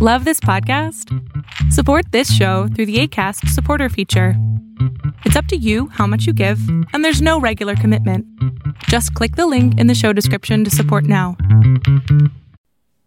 [0.00, 1.12] Love this podcast?
[1.72, 4.34] Support this show through the ACAST supporter feature.
[5.24, 6.60] It's up to you how much you give,
[6.92, 8.24] and there's no regular commitment.
[8.84, 11.36] Just click the link in the show description to support now.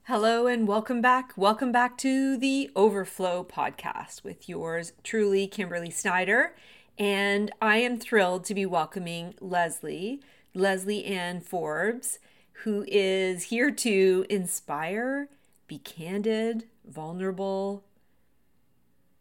[0.04, 1.32] Hello and welcome back.
[1.38, 6.58] Welcome back to the Overflow podcast with yours truly, Kimberly Snyder.
[7.00, 10.20] And I am thrilled to be welcoming Lesley,
[10.54, 12.20] Lesley Ann Forbes,
[12.66, 15.30] who is here to inspire,
[15.68, 17.84] be candid, vulnerable,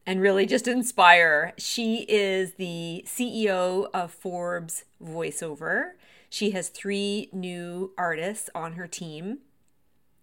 [0.06, 1.52] and really just inspire.
[1.56, 5.92] She is the CEO of Forbes Voiceover.
[6.28, 9.38] She has three new artists on her team,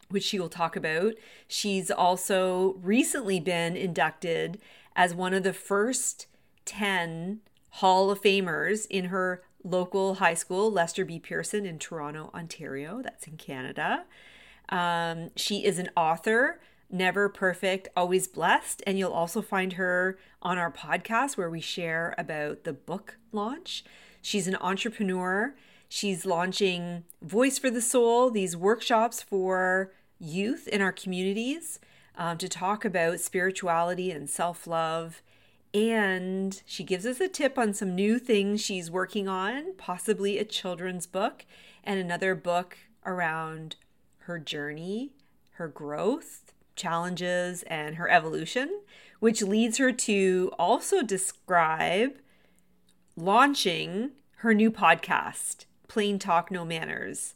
[0.09, 1.13] which she will talk about.
[1.47, 4.59] She's also recently been inducted
[4.95, 6.27] as one of the first
[6.65, 11.19] 10 Hall of Famers in her local high school, Lester B.
[11.19, 13.01] Pearson in Toronto, Ontario.
[13.03, 14.05] That's in Canada.
[14.69, 16.59] Um, she is an author,
[16.89, 18.81] never perfect, always blessed.
[18.85, 23.83] And you'll also find her on our podcast where we share about the book launch.
[24.21, 25.55] She's an entrepreneur.
[25.89, 31.79] She's launching Voice for the Soul, these workshops for youth in our communities
[32.17, 35.21] um, to talk about spirituality and self love.
[35.73, 40.45] And she gives us a tip on some new things she's working on, possibly a
[40.45, 41.45] children's book
[41.83, 43.75] and another book around
[44.19, 45.13] her journey,
[45.51, 46.46] her growth,
[46.77, 48.81] challenges, and her evolution,
[49.19, 52.13] which leads her to also describe
[53.15, 57.33] launching her new podcast, Plain Talk No Manners.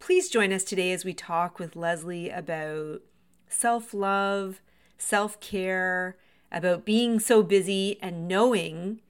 [0.00, 3.02] Please join us today as we talk with Lesley about
[3.48, 4.60] self love,
[4.96, 6.16] self care,
[6.50, 9.00] about being so busy and knowing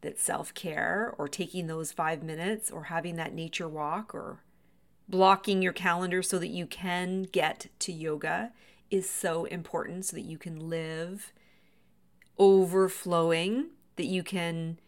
[0.00, 4.42] that self care or taking those five minutes or having that nature walk or
[5.08, 8.52] blocking your calendar so that you can get to yoga
[8.90, 11.32] is so important so that you can live
[12.38, 13.66] overflowing,
[13.96, 14.78] that you can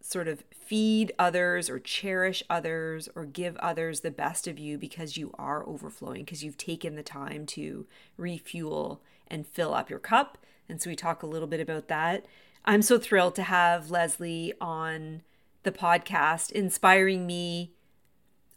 [0.00, 5.16] sort of feed others or cherish others or give others the best of you because
[5.16, 7.86] you are overflowing, because you've taken the time to
[8.16, 10.38] refuel and fill up your cup.
[10.68, 12.26] And so we talk a little bit about that.
[12.64, 15.22] I'm so thrilled to have Lesley on
[15.62, 17.72] the podcast, inspiring me.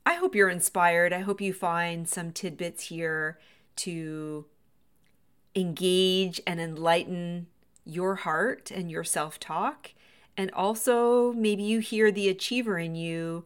[0.05, 1.13] I hope you're inspired.
[1.13, 3.39] I hope you find some tidbits here
[3.79, 4.45] to
[5.55, 7.47] engage and enlighten
[7.85, 9.91] your heart and your self talk.
[10.37, 13.45] And also, maybe you hear the achiever in you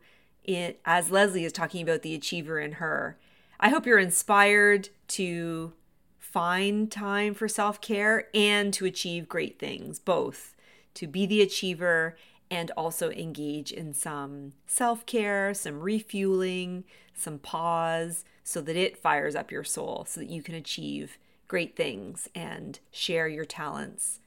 [0.85, 3.17] as Lesley is talking about the achiever in her.
[3.59, 5.73] I hope you're inspired to
[6.19, 10.55] find time for self care and to achieve great things, both
[10.95, 12.15] to be the achiever
[12.51, 16.83] and also engage in some self care, some refueling,
[17.13, 21.17] some pause, so that it fires up your soul so that you can achieve
[21.47, 24.19] great things and share your talents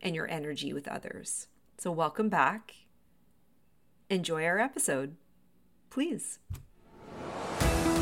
[0.00, 1.48] and your energy with others.
[1.78, 2.74] So, welcome back.
[4.08, 5.16] Enjoy our episode,
[5.90, 6.38] please.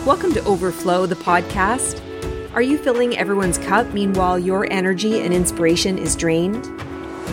[0.05, 2.00] Welcome to Overflow, the podcast.
[2.55, 6.66] Are you filling everyone's cup meanwhile your energy and inspiration is drained?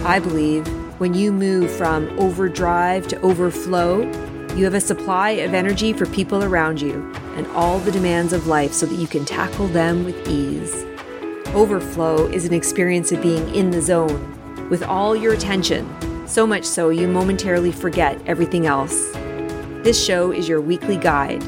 [0.06, 0.66] I believe
[0.98, 4.02] when you move from overdrive to overflow,
[4.56, 8.48] you have a supply of energy for people around you and all the demands of
[8.48, 10.86] life so that you can tackle them with ease.
[11.56, 15.88] Overflow is an experience of being in the zone with all your attention,
[16.28, 19.12] so much so you momentarily forget everything else.
[19.84, 21.42] This show is your weekly guide.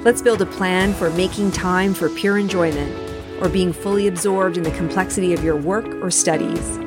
[0.00, 2.92] Let's build a plan for making time for pure enjoyment
[3.40, 6.78] or being fully absorbed in the complexity of your work or studies.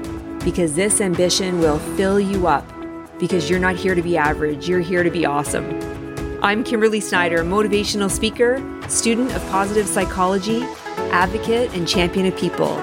[0.43, 2.69] Because this ambition will fill you up
[3.17, 5.84] because you're not here to be average, you're here to be awesome.
[6.45, 10.61] I'm Kimberly Snyder, motivational speaker, student of positive psychology,
[11.09, 12.73] advocate, and champion of people.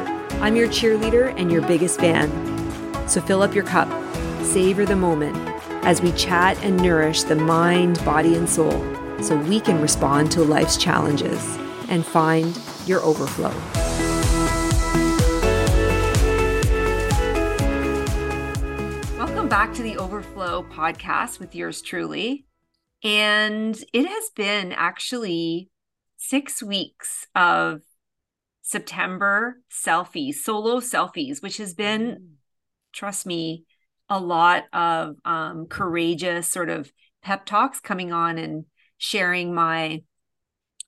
[0.42, 2.28] I'm your cheerleader and your biggest fan.
[3.08, 3.88] So fill up your cup,
[4.42, 5.36] savor the moment
[5.84, 8.72] as we chat and nourish the mind, body, and soul
[9.22, 11.56] so we can respond to life's challenges
[11.88, 13.54] and find your overflow.
[19.16, 22.44] Welcome back to the Overflow podcast with yours truly.
[23.02, 25.68] And it has been actually
[26.16, 27.80] six weeks of
[28.62, 32.26] September selfies, solo selfies, which has been, mm.
[32.92, 33.64] trust me,
[34.08, 38.66] a lot of um, courageous sort of pep talks coming on and
[38.98, 40.02] sharing my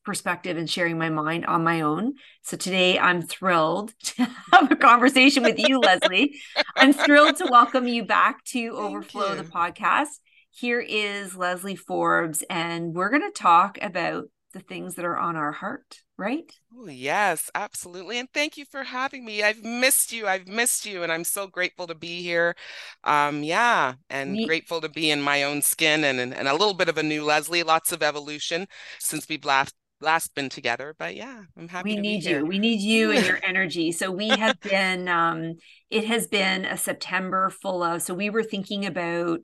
[0.04, 2.14] perspective and sharing my mind on my own.
[2.42, 6.36] So today I'm thrilled to have a conversation with you, Lesley.
[6.76, 9.36] I'm thrilled to welcome you back to Overflow you.
[9.36, 10.20] the podcast.
[10.56, 15.34] Here is Lesley Forbes, and we're going to talk about the things that are on
[15.34, 16.44] our heart, right?
[16.78, 18.18] Oh, yes, absolutely.
[18.20, 19.42] And thank you for having me.
[19.42, 20.28] I've missed you.
[20.28, 21.02] I've missed you.
[21.02, 22.54] And I'm so grateful to be here.
[23.02, 26.74] Um, yeah, and me- grateful to be in my own skin and, and a little
[26.74, 28.68] bit of a new Lesley, lots of evolution
[29.00, 32.80] since we've last last been together but yeah i'm happy we need you we need
[32.80, 35.54] you and your energy so we have been um
[35.88, 39.38] it has been a september full of so we were thinking about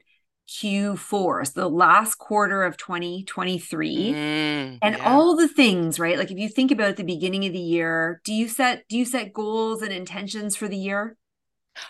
[0.50, 5.04] Q4, so the last quarter of 2023, mm, and yeah.
[5.04, 6.18] all the things, right?
[6.18, 9.04] Like if you think about the beginning of the year, do you set do you
[9.04, 11.16] set goals and intentions for the year?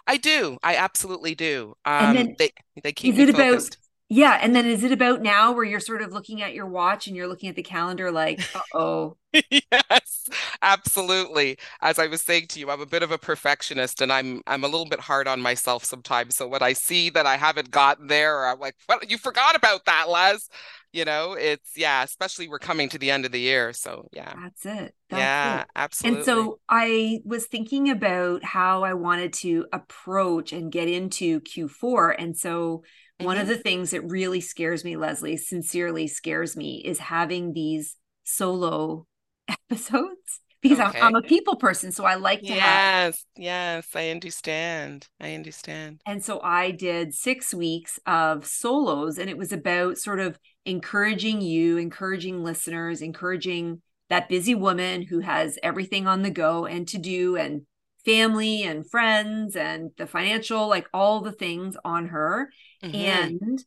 [0.06, 0.58] I do.
[0.62, 1.74] I absolutely do.
[1.84, 2.50] Um, and then, they
[2.82, 3.76] they keep is it focused.
[3.76, 3.79] about
[4.12, 7.06] yeah, and then is it about now where you're sort of looking at your watch
[7.06, 8.40] and you're looking at the calendar like,
[8.74, 9.16] oh.
[9.32, 10.28] yes,
[10.62, 11.56] absolutely.
[11.80, 14.64] As I was saying to you, I'm a bit of a perfectionist and I'm I'm
[14.64, 16.34] a little bit hard on myself sometimes.
[16.34, 19.84] So when I see that I haven't gotten there, I'm like, well, you forgot about
[19.84, 20.48] that, Les.
[20.92, 23.72] You know, it's yeah, especially we're coming to the end of the year.
[23.72, 24.32] So yeah.
[24.42, 24.94] That's it.
[25.10, 25.66] That's yeah, it.
[25.76, 26.18] absolutely.
[26.18, 32.16] And so I was thinking about how I wanted to approach and get into Q4.
[32.18, 32.82] And so
[33.22, 33.52] one of mm-hmm.
[33.52, 39.06] the things that really scares me, Lesley, sincerely scares me, is having these solo
[39.48, 41.00] episodes because okay.
[41.00, 41.92] I'm, I'm, a people person.
[41.92, 43.14] So I like to yes, have.
[43.36, 45.08] Yes, yes, I understand.
[45.20, 46.00] I understand.
[46.06, 51.40] And so I did six weeks of solos, and it was about sort of encouraging
[51.40, 56.98] you, encouraging listeners, encouraging that busy woman who has everything on the go and to
[56.98, 57.62] do and
[58.04, 62.50] family and friends and the financial, like all the things on her.
[62.82, 62.94] Mm-hmm.
[62.94, 63.64] And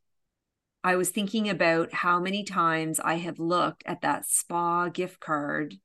[0.84, 5.76] I was thinking about how many times I have looked at that spa gift card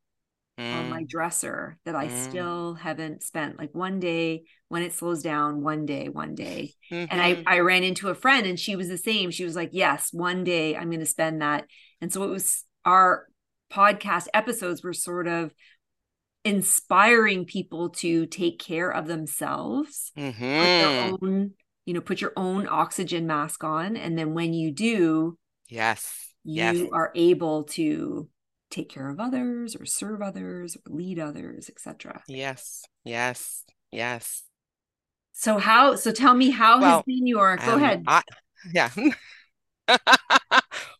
[0.59, 0.75] mm.
[0.75, 1.09] on my mm.
[1.09, 2.25] dresser that I mm.
[2.25, 3.59] still haven't spent.
[3.59, 6.75] Like one day when it slows down, one day, one day.
[6.91, 7.07] Mm-hmm.
[7.11, 7.43] And I, mm-hmm.
[7.47, 9.31] I ran into a friend and she was the same.
[9.31, 11.67] She was like, Yes, one day I'm going to spend that.
[12.01, 13.27] And so it was our
[13.71, 15.53] podcast episodes were sort of
[16.49, 20.41] inspiring people to take care of themselves mm-hmm.
[20.41, 21.51] their own
[21.85, 25.37] you know put your own oxygen mask on and then when you do
[25.69, 26.89] yes you yes.
[26.91, 28.29] are able to
[28.71, 34.45] take care of others or serve others or lead others etc yes yes yes
[35.33, 38.23] so how so tell me how well, has been your go um, ahead I,
[38.73, 38.91] yeah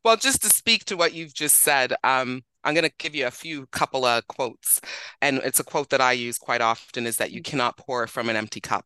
[0.05, 3.27] well just to speak to what you've just said um I'm going to give you
[3.27, 4.81] a few couple of quotes.
[5.23, 7.51] And it's a quote that I use quite often is that you mm-hmm.
[7.51, 8.85] cannot pour from an empty cup.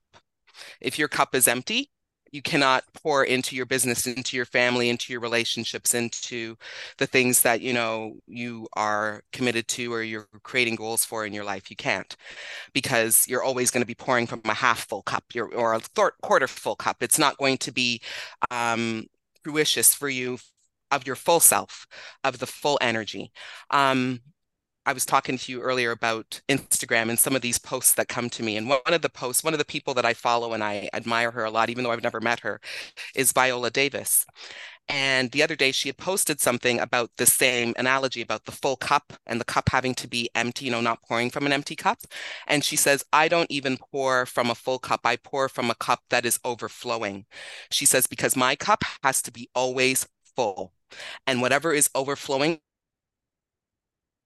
[0.80, 1.90] If your cup is empty,
[2.30, 6.56] you cannot pour into your business into your family into your relationships into
[6.96, 11.34] the things that you know you are committed to or you're creating goals for in
[11.34, 12.16] your life you can't
[12.72, 15.24] because you're always going to be pouring from a half full cup
[15.54, 15.80] or a
[16.22, 18.00] quarter full cup it's not going to be
[18.50, 19.04] um,
[19.44, 20.38] fruitious for you
[20.92, 21.86] of your full self,
[22.22, 23.32] of the full energy.
[23.70, 24.20] Um,
[24.84, 28.28] I was talking to you earlier about Instagram and some of these posts that come
[28.30, 28.56] to me.
[28.56, 31.30] And one of the posts, one of the people that I follow and I admire
[31.30, 32.60] her a lot, even though I've never met her,
[33.14, 34.26] is Viola Davis.
[34.88, 38.74] And the other day she had posted something about the same analogy about the full
[38.76, 41.76] cup and the cup having to be empty, you know, not pouring from an empty
[41.76, 42.00] cup.
[42.48, 45.02] And she says, I don't even pour from a full cup.
[45.04, 47.26] I pour from a cup that is overflowing.
[47.70, 50.72] She says, because my cup has to be always full.
[51.26, 52.60] And whatever is overflowing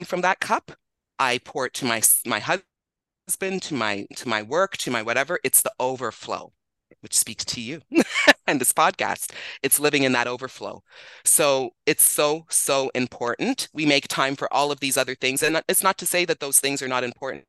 [0.04, 0.72] from that cup,
[1.18, 5.38] I pour it to my my husband, to my to my work, to my whatever.
[5.44, 6.52] It's the overflow,
[7.00, 7.82] which speaks to you
[8.46, 9.32] and this podcast.
[9.62, 10.82] It's living in that overflow.
[11.24, 13.68] So it's so so important.
[13.72, 16.40] We make time for all of these other things, and it's not to say that
[16.40, 17.44] those things are not important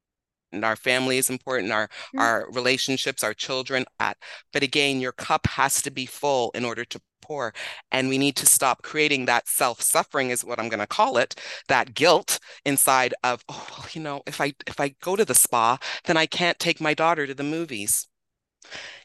[0.52, 2.20] and our family is important our mm-hmm.
[2.20, 4.18] our relationships our children at
[4.54, 7.54] but again your cup has to be full in order to pour
[7.92, 11.36] and we need to stop creating that self-suffering is what i'm going to call it
[11.68, 15.36] that guilt inside of oh well you know if i if i go to the
[15.36, 18.08] spa then i can't take my daughter to the movies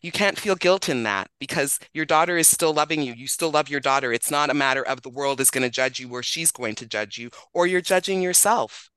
[0.00, 3.12] you can't feel guilt in that because your daughter is still loving you.
[3.14, 4.12] You still love your daughter.
[4.12, 6.74] It's not a matter of the world is going to judge you or she's going
[6.76, 8.90] to judge you or you're judging yourself.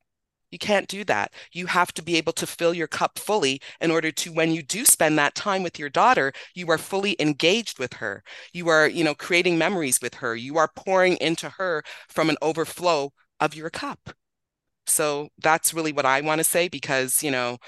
[0.50, 1.32] You can't do that.
[1.52, 4.62] You have to be able to fill your cup fully in order to, when you
[4.62, 8.22] do spend that time with your daughter, you are fully engaged with her.
[8.52, 10.36] You are, you know, creating memories with her.
[10.36, 14.10] You are pouring into her from an overflow of your cup.
[14.86, 17.58] So that's really what I want to say because, you know,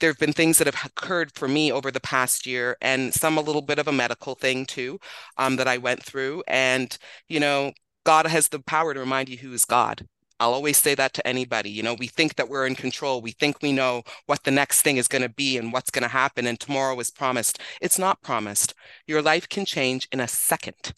[0.00, 3.36] there have been things that have occurred for me over the past year and some
[3.38, 4.98] a little bit of a medical thing too
[5.38, 6.42] um, that I went through.
[6.46, 6.96] And,
[7.28, 7.72] you know,
[8.04, 10.06] God has the power to remind you who is God.
[10.40, 11.70] I'll always say that to anybody.
[11.70, 13.20] You know, we think that we're in control.
[13.20, 16.02] We think we know what the next thing is going to be and what's going
[16.02, 17.60] to happen, and tomorrow is promised.
[17.80, 18.74] It's not promised.
[19.06, 20.94] Your life can change in a second,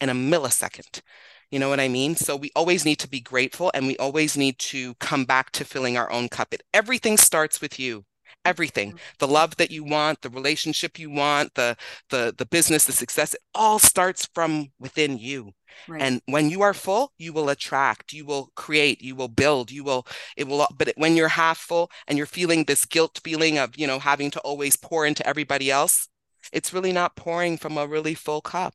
[0.00, 1.00] in a millisecond.
[1.50, 2.16] You know what I mean?
[2.16, 5.64] So we always need to be grateful and we always need to come back to
[5.64, 6.52] filling our own cup.
[6.52, 8.04] It everything starts with you.
[8.44, 8.90] Everything.
[8.90, 8.98] Mm-hmm.
[9.18, 11.76] The love that you want, the relationship you want, the
[12.10, 15.52] the the business, the success, it all starts from within you.
[15.88, 16.02] Right.
[16.02, 19.82] And when you are full, you will attract, you will create, you will build, you
[19.82, 23.76] will, it will, but when you're half full and you're feeling this guilt feeling of,
[23.76, 26.08] you know, having to always pour into everybody else,
[26.52, 28.74] it's really not pouring from a really full cup.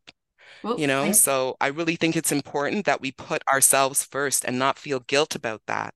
[0.63, 4.43] Well, you know, I, so I really think it's important that we put ourselves first
[4.43, 5.93] and not feel guilt about that.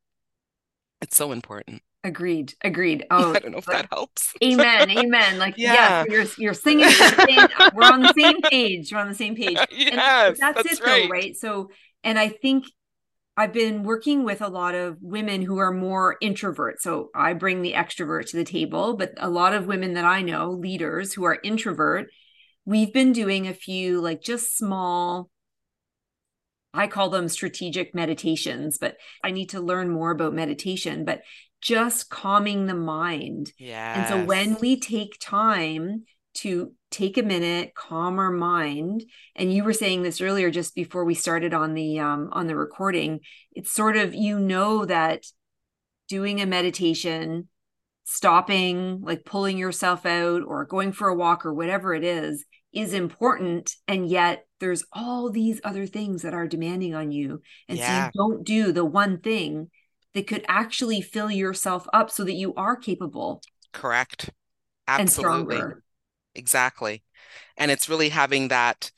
[1.02, 1.82] It's so important.
[2.04, 2.54] Agreed.
[2.62, 3.06] Agreed.
[3.12, 4.34] Oh, I don't know if that helps.
[4.44, 4.90] amen.
[4.98, 5.38] Amen.
[5.38, 6.86] Like, yeah, you're you're singing.
[7.76, 8.92] we're on the same page.
[8.92, 9.58] We're on the same page.
[9.72, 11.04] yes, that's, that's, it, right.
[11.04, 11.36] though, right?
[11.36, 11.70] So,
[12.04, 12.66] and I think
[13.38, 16.80] I've been working with a lot of women who are more introverts.
[16.82, 20.22] So I bring the extrovert to the table, but a lot of women that I
[20.22, 22.08] know, leaders who are introvert,
[22.66, 25.30] we've been doing a few like just small
[26.74, 31.06] I call them strategic meditations, but I need to learn more about meditation.
[31.06, 31.22] But
[31.64, 33.52] just calming the mind.
[33.58, 34.00] Yeah.
[34.00, 36.04] And so when we take time
[36.36, 39.04] to take a minute, calm our mind,
[39.36, 42.56] and you were saying this earlier just before we started on the um, on the
[42.56, 43.22] recording,
[43.54, 45.24] it's sort of you know that
[46.10, 47.48] doing a meditation,
[48.04, 52.44] stopping, like pulling yourself out or going for a walk or whatever it is,
[52.74, 53.74] is important.
[53.88, 57.42] And yet there's all these other things that are demanding on you.
[57.70, 57.88] And yeah.
[57.88, 59.70] so you don't do the one thing
[60.14, 63.42] that could actually fill yourself up so that you are capable.
[63.72, 64.30] Correct.
[64.88, 65.62] Absolutely.
[66.36, 67.04] Exactly.
[67.58, 68.92] And it's really having that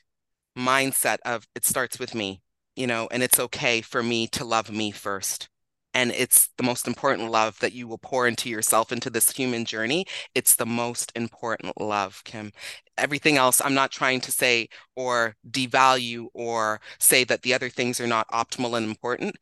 [0.58, 2.42] mindset of it starts with me,
[2.74, 5.48] you know, and it's okay for me to love me first.
[5.94, 9.64] And it's the most important love that you will pour into yourself into this human
[9.64, 10.04] journey.
[10.34, 12.52] It's the most important love, Kim.
[12.98, 17.98] Everything else, I'm not trying to say or devalue or say that the other things
[17.98, 19.36] are not optimal and important,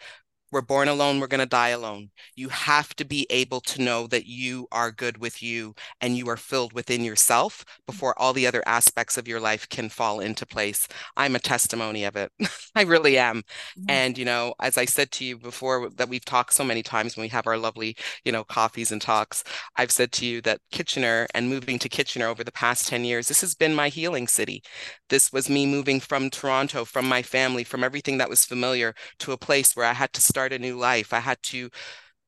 [0.53, 2.11] we're born alone, we're going to die alone.
[2.37, 6.29] You have to be able to know that you are good with you and you
[6.29, 10.47] are filled within yourself before all the other aspects of your life can fall into
[10.47, 10.87] place.
[11.17, 12.31] I'm a testimony of it.
[12.77, 13.39] I really am.
[13.39, 13.85] Mm-hmm.
[13.89, 17.17] And, you know, as I said to you before, that we've talked so many times
[17.17, 19.43] when we have our lovely, you know, coffees and talks,
[19.77, 23.27] I've said to you that Kitchener and moving to Kitchener over the past 10 years,
[23.27, 24.63] this has been my healing city.
[25.09, 29.33] This was me moving from Toronto, from my family, from everything that was familiar to
[29.33, 31.15] a place where I had to start start a new life.
[31.15, 31.71] I had to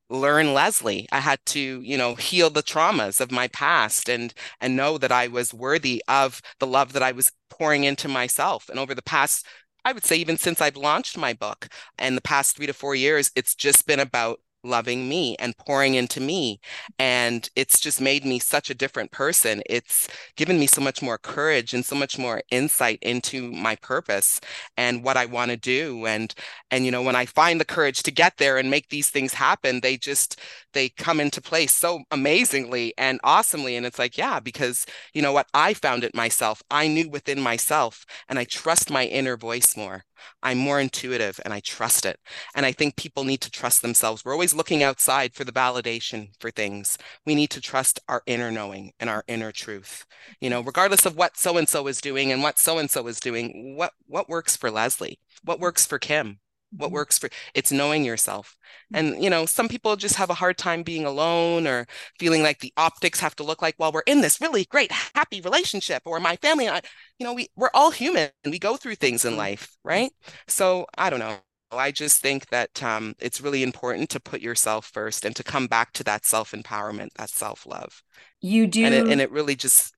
[0.09, 1.07] learn Lesley.
[1.11, 5.11] I had to, you know, heal the traumas of my past and and know that
[5.11, 8.69] I was worthy of the love that I was pouring into myself.
[8.69, 9.45] And over the past
[9.85, 11.67] I would say even since I've launched my book
[11.99, 15.95] and the past 3 to 4 years, it's just been about loving me and pouring
[15.95, 16.59] into me.
[16.99, 19.61] And it's just made me such a different person.
[19.65, 24.39] It's given me so much more courage and so much more insight into my purpose
[24.75, 26.05] and what I want to do.
[26.05, 26.33] And,
[26.71, 29.33] and, you know, when I find the courage to get there and make these things
[29.33, 30.39] happen, they just,
[30.73, 33.75] they come into place so amazingly and awesomely.
[33.75, 35.47] And it's like, yeah, because you know what?
[35.53, 36.61] I found it myself.
[36.71, 40.06] I knew within myself and I trust my inner voice more.
[40.43, 42.19] I'm more intuitive and I trust it.
[42.55, 44.23] And I think people need to trust themselves.
[44.23, 46.97] We're always looking outside for the validation for things.
[47.25, 50.05] We need to trust our inner knowing and our inner truth.
[50.41, 53.07] You know, regardless of what so and so is doing and what so and so
[53.07, 55.19] is doing, what what works for Lesley?
[55.43, 56.39] What works for Kim?
[56.71, 56.95] What mm-hmm.
[56.95, 58.57] works for it's knowing yourself.
[58.93, 58.95] Mm-hmm.
[59.13, 61.85] and you know some people just have a hard time being alone or
[62.19, 65.41] feeling like the optics have to look like well we're in this really great happy
[65.41, 66.81] relationship or my family I,
[67.19, 68.29] you know we we're all human.
[68.43, 70.11] And we go through things in life right?
[70.47, 71.37] So i don't know.
[71.69, 75.67] I just think that um, it's really important to put yourself first and to come
[75.67, 78.01] back to that self-empowerment that self-love.
[78.39, 79.93] You do and it, and it really just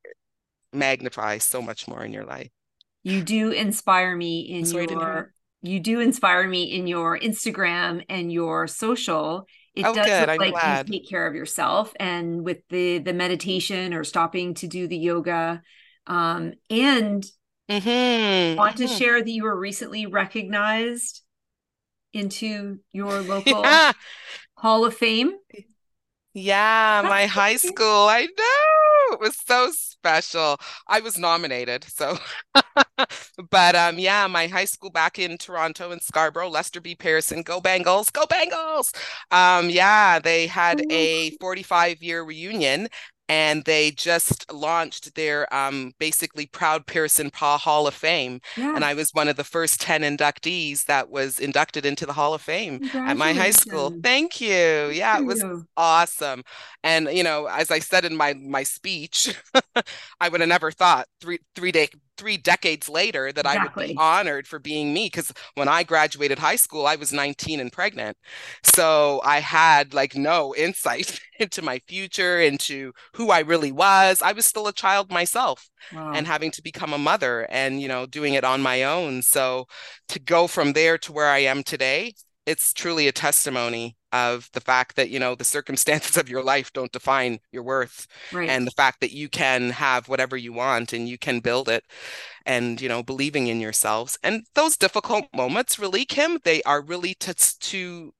[0.74, 2.50] magnifies so much more in your life.
[3.04, 8.68] You do inspire me in your you do inspire me in your Instagram and your
[8.68, 9.48] social.
[9.76, 10.22] It oh, does good.
[10.22, 10.88] look I'm like glad.
[10.88, 14.98] you take care of yourself and with the the meditation or stopping to do the
[14.98, 15.62] yoga.
[16.08, 17.26] Um, and
[17.70, 18.58] mm-hmm.
[18.58, 18.96] want to mm-hmm.
[18.96, 21.22] share that you were recently recognized
[22.14, 23.92] into your local yeah.
[24.56, 25.34] Hall of Fame.
[26.34, 28.08] Yeah, my high school.
[28.08, 28.89] I know.
[29.14, 30.60] It was so special.
[30.88, 32.18] I was nominated, so
[33.52, 36.96] but um yeah, my high school back in Toronto and Scarborough, Lester B.
[36.96, 38.94] Pearson, go Bengals, go Bengals.
[39.32, 42.88] Um yeah, they had a 45 year reunion
[43.30, 48.42] and they just launched their um, basically Proud Pearson Pa Hall of Fame.
[48.58, 48.76] Yeah.
[48.76, 52.34] And I was one of the first 10 inductees that was inducted into the Hall
[52.34, 53.92] of Fame at my high school.
[54.02, 54.50] Thank you.
[54.50, 55.64] Thank yeah, it was you.
[55.78, 56.44] awesome.
[56.84, 59.36] And you know, as I said in my my speech,
[60.20, 63.84] I would have never thought three three day three decades later that exactly.
[63.84, 65.06] I would be honored for being me.
[65.06, 68.18] Because when I graduated high school, I was 19 and pregnant.
[68.64, 74.22] So I had like no insight into my future, into who I really was.
[74.22, 76.12] I was still a child myself wow.
[76.14, 79.22] and having to become a mother and, you know, doing it on my own.
[79.22, 79.66] So
[80.10, 82.14] to go from there to where I am today,
[82.46, 86.72] it's truly a testimony of the fact that you know the circumstances of your life
[86.74, 88.50] don't define your worth right.
[88.50, 91.84] and the fact that you can have whatever you want and you can build it
[92.46, 94.18] and you know believing in yourselves.
[94.24, 98.14] And those difficult moments really kim they are really to to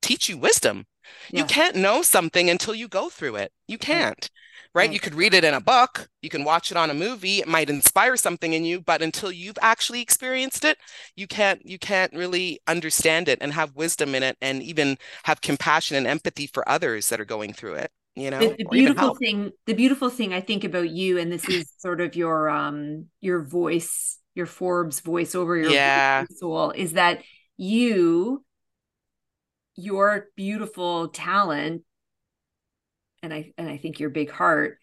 [0.00, 0.86] teach you wisdom.
[1.30, 1.40] Yeah.
[1.40, 3.52] you can't know something until you go through it.
[3.66, 4.30] You can't
[4.74, 4.86] right?
[4.86, 4.92] right?
[4.92, 7.48] You could read it in a book, you can watch it on a movie, it
[7.48, 10.78] might inspire something in you, but until you've actually experienced it,
[11.16, 15.40] you can't you can't really understand it and have wisdom in it and even have
[15.40, 17.90] compassion and empathy for others that are going through it.
[18.14, 21.48] You know, the, the beautiful thing, the beautiful thing I think about you, and this
[21.48, 26.26] is sort of your um your voice, your Forbes voice over your yeah.
[26.30, 27.22] soul, is that
[27.56, 28.44] you
[29.76, 31.82] your beautiful talent
[33.22, 34.78] and I and I think your big heart,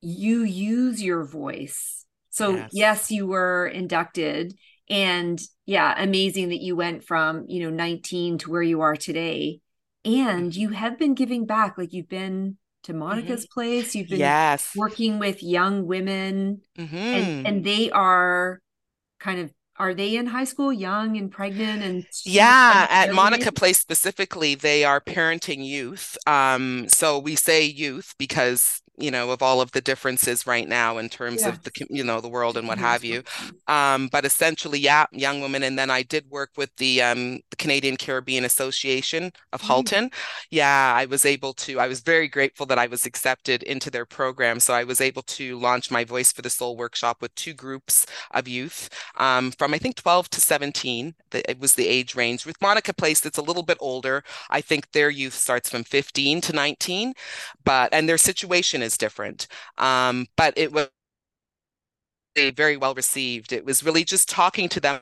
[0.00, 2.04] you use your voice.
[2.30, 4.54] So yes, yes you were inducted
[4.88, 9.60] and yeah, amazing that you went from, you know, 19 to where you are today.
[10.04, 13.60] And you have been giving back like you've been to Monica's mm-hmm.
[13.60, 14.72] place, you've been yes.
[14.74, 16.96] working with young women mm-hmm.
[16.96, 18.60] and and they are
[19.18, 23.78] kind of are they in high school young and pregnant and yeah at monica place
[23.78, 26.16] specifically they are parenting youth.
[26.26, 30.98] Um, so we say youth because you know of all of the differences right now
[30.98, 33.22] in terms of the you know the world and what have you.
[33.66, 37.56] Um, but essentially yeah young women and then i did work with the um, the
[37.56, 39.66] canadian caribbean association of mm.
[39.66, 40.04] halton.
[40.06, 40.46] Mm-hmm.
[40.50, 44.06] yeah i was able to i was very grateful that i was accepted into their
[44.06, 47.54] program so i was able to launch my voice for the soul workshop with two
[47.54, 52.46] groups of youth um, from i think 12 to 17 it was the age range.
[52.46, 54.22] With monica place that's a little bit older.
[54.48, 57.14] I think their youth starts from 15 to 19
[57.64, 59.46] but and their situation is different.
[59.78, 60.88] Um, but it was
[62.54, 63.52] very well received.
[63.52, 65.00] It was really just talking to them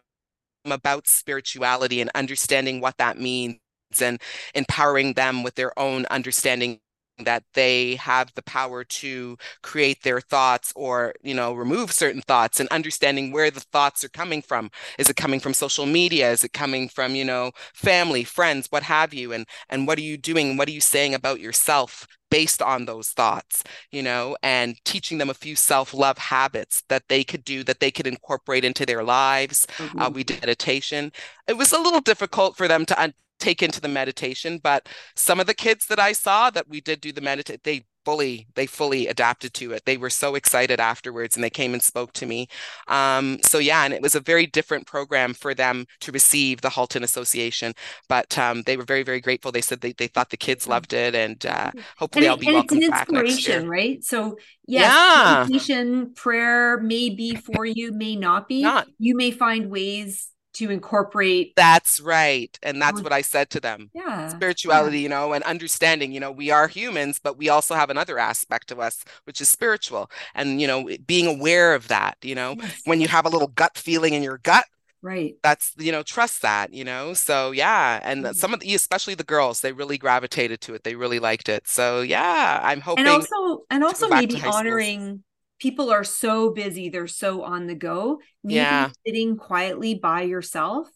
[0.67, 3.59] about spirituality and understanding what that means
[4.01, 4.21] and
[4.55, 6.81] empowering them with their own understanding
[7.21, 12.61] that they have the power to create their thoughts or you know remove certain thoughts
[12.61, 16.45] and understanding where the thoughts are coming from is it coming from social media is
[16.45, 20.17] it coming from you know family friends what have you and and what are you
[20.17, 25.19] doing what are you saying about yourself based on those thoughts you know and teaching
[25.19, 29.03] them a few self-love habits that they could do that they could incorporate into their
[29.03, 30.03] lives uh, mm-hmm.
[30.03, 31.13] uh, we did meditation
[31.47, 35.39] it was a little difficult for them to un- take into the meditation but some
[35.41, 38.65] of the kids that i saw that we did do the meditate they fully they
[38.65, 39.85] fully adapted to it.
[39.85, 42.49] They were so excited afterwards and they came and spoke to me.
[42.87, 46.71] Um, so yeah and it was a very different program for them to receive the
[46.71, 47.75] halton association
[48.09, 49.53] but um, they were very very grateful.
[49.53, 52.47] They said they, they thought the kids loved it and uh, hopefully and i'll be
[52.47, 54.03] welcome it's an inspiration right?
[54.03, 55.45] So yes yeah.
[55.47, 58.63] meditation prayer may be for you may not be.
[58.63, 58.89] Not.
[58.99, 63.91] you may find ways to incorporate that's right and that's what i said to them
[63.95, 65.03] yeah spirituality yeah.
[65.05, 68.73] you know and understanding you know we are humans but we also have another aspect
[68.73, 72.81] of us which is spiritual and you know being aware of that you know yes.
[72.87, 74.65] when you have a little gut feeling in your gut
[75.01, 78.33] right that's you know trust that you know so yeah and mm-hmm.
[78.33, 81.69] some of the especially the girls they really gravitated to it they really liked it
[81.69, 85.23] so yeah i'm hoping and also and also maybe honoring
[85.59, 88.21] people are so busy, they're so on the go.
[88.43, 88.91] Maybe yeah.
[89.07, 90.89] sitting quietly by yourself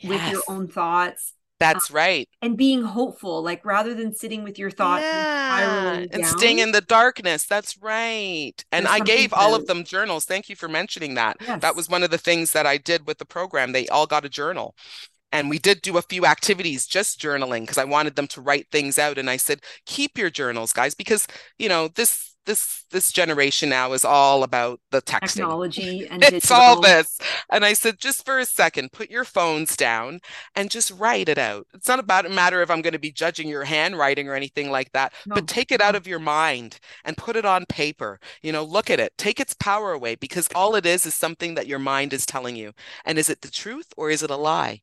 [0.00, 0.10] yes.
[0.10, 1.34] with your own thoughts.
[1.60, 2.28] That's um, right.
[2.42, 5.98] And being hopeful, like rather than sitting with your thoughts yeah.
[5.98, 7.46] and, and staying in the darkness.
[7.46, 8.52] That's right.
[8.72, 10.24] And I gave all of them journals.
[10.24, 11.36] Thank you for mentioning that.
[11.40, 11.60] Yes.
[11.62, 13.72] That was one of the things that I did with the program.
[13.72, 14.74] They all got a journal
[15.34, 18.68] and we did do a few activities just journaling because I wanted them to write
[18.70, 19.18] things out.
[19.18, 21.26] And I said, keep your journals, guys, because
[21.58, 25.34] you know this this this generation now is all about the texting.
[25.34, 27.18] technology and it's all this
[27.50, 30.20] and i said just for a second put your phones down
[30.54, 33.12] and just write it out it's not about a matter of i'm going to be
[33.12, 35.34] judging your handwriting or anything like that no.
[35.34, 38.90] but take it out of your mind and put it on paper you know look
[38.90, 42.12] at it take its power away because all it is is something that your mind
[42.12, 42.72] is telling you
[43.04, 44.80] and is it the truth or is it a lie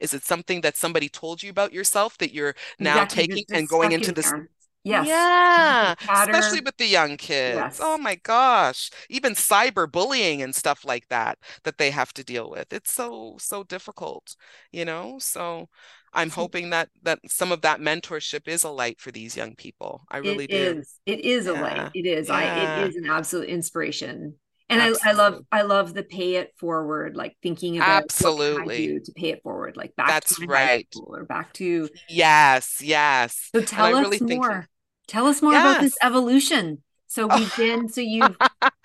[0.00, 3.28] is it something that somebody told you about yourself that you're now exactly.
[3.28, 4.48] taking and going into this there.
[4.84, 5.06] Yes.
[5.08, 5.94] Yeah.
[6.10, 7.56] Especially with the young kids.
[7.56, 7.80] Oh yes.
[7.82, 8.90] Oh my gosh.
[9.08, 12.72] Even cyberbullying and stuff like that that they have to deal with.
[12.72, 14.36] It's so so difficult,
[14.72, 15.18] you know?
[15.18, 15.68] So
[16.12, 20.02] I'm hoping that that some of that mentorship is a light for these young people.
[20.10, 20.78] I really it do.
[20.80, 20.94] Is.
[21.06, 21.52] It is yeah.
[21.52, 21.90] a light.
[21.94, 22.28] It is.
[22.28, 22.34] Yeah.
[22.34, 24.34] I it is an absolute inspiration.
[24.70, 29.12] And I, I love I love the pay it forward, like thinking about absolutely to
[29.12, 30.88] pay it forward, like back That's to right.
[30.96, 33.50] or back to yes, yes.
[33.54, 34.66] So tell us really more.
[35.06, 35.64] Tell us more yes.
[35.64, 36.82] about this evolution.
[37.06, 38.36] So we've been so you've,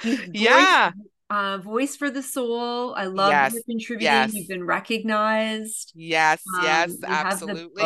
[0.04, 0.92] you've voiced, yeah
[1.30, 2.94] uh, voice for the soul.
[2.96, 3.54] I love yes.
[3.54, 4.06] you contributing.
[4.06, 4.34] Yes.
[4.34, 5.94] You've been recognized.
[5.96, 7.84] Yes, um, yes, absolutely.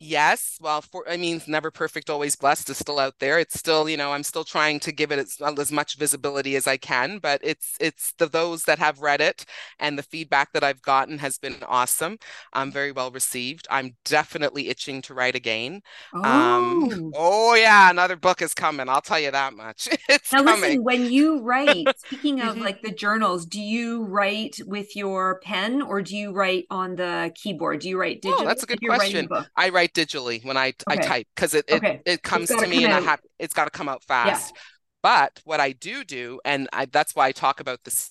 [0.00, 3.40] Yes, well, for I mean, never perfect, always blessed is still out there.
[3.40, 6.68] It's still, you know, I'm still trying to give it as, as much visibility as
[6.68, 9.44] I can, but it's it's the those that have read it
[9.80, 12.18] and the feedback that I've gotten has been awesome.
[12.52, 13.66] I'm very well received.
[13.70, 15.82] I'm definitely itching to write again.
[16.14, 18.88] Um, oh, um, oh yeah, another book is coming.
[18.88, 19.88] I'll tell you that much.
[20.08, 20.60] it's now coming.
[20.60, 22.62] listen, when you write, speaking of mm-hmm.
[22.62, 27.32] like the journals, do you write with your pen or do you write on the
[27.34, 27.80] keyboard?
[27.80, 28.44] Do you write digital?
[28.44, 29.28] Oh, that's a good question.
[29.56, 30.74] I write write digitally when I okay.
[30.88, 32.00] I type because it, it okay.
[32.04, 33.02] it comes to me and out.
[33.02, 34.52] I have it's got to come out fast.
[34.54, 34.60] Yeah.
[35.02, 38.10] But what I do do, and I, that's why I talk about this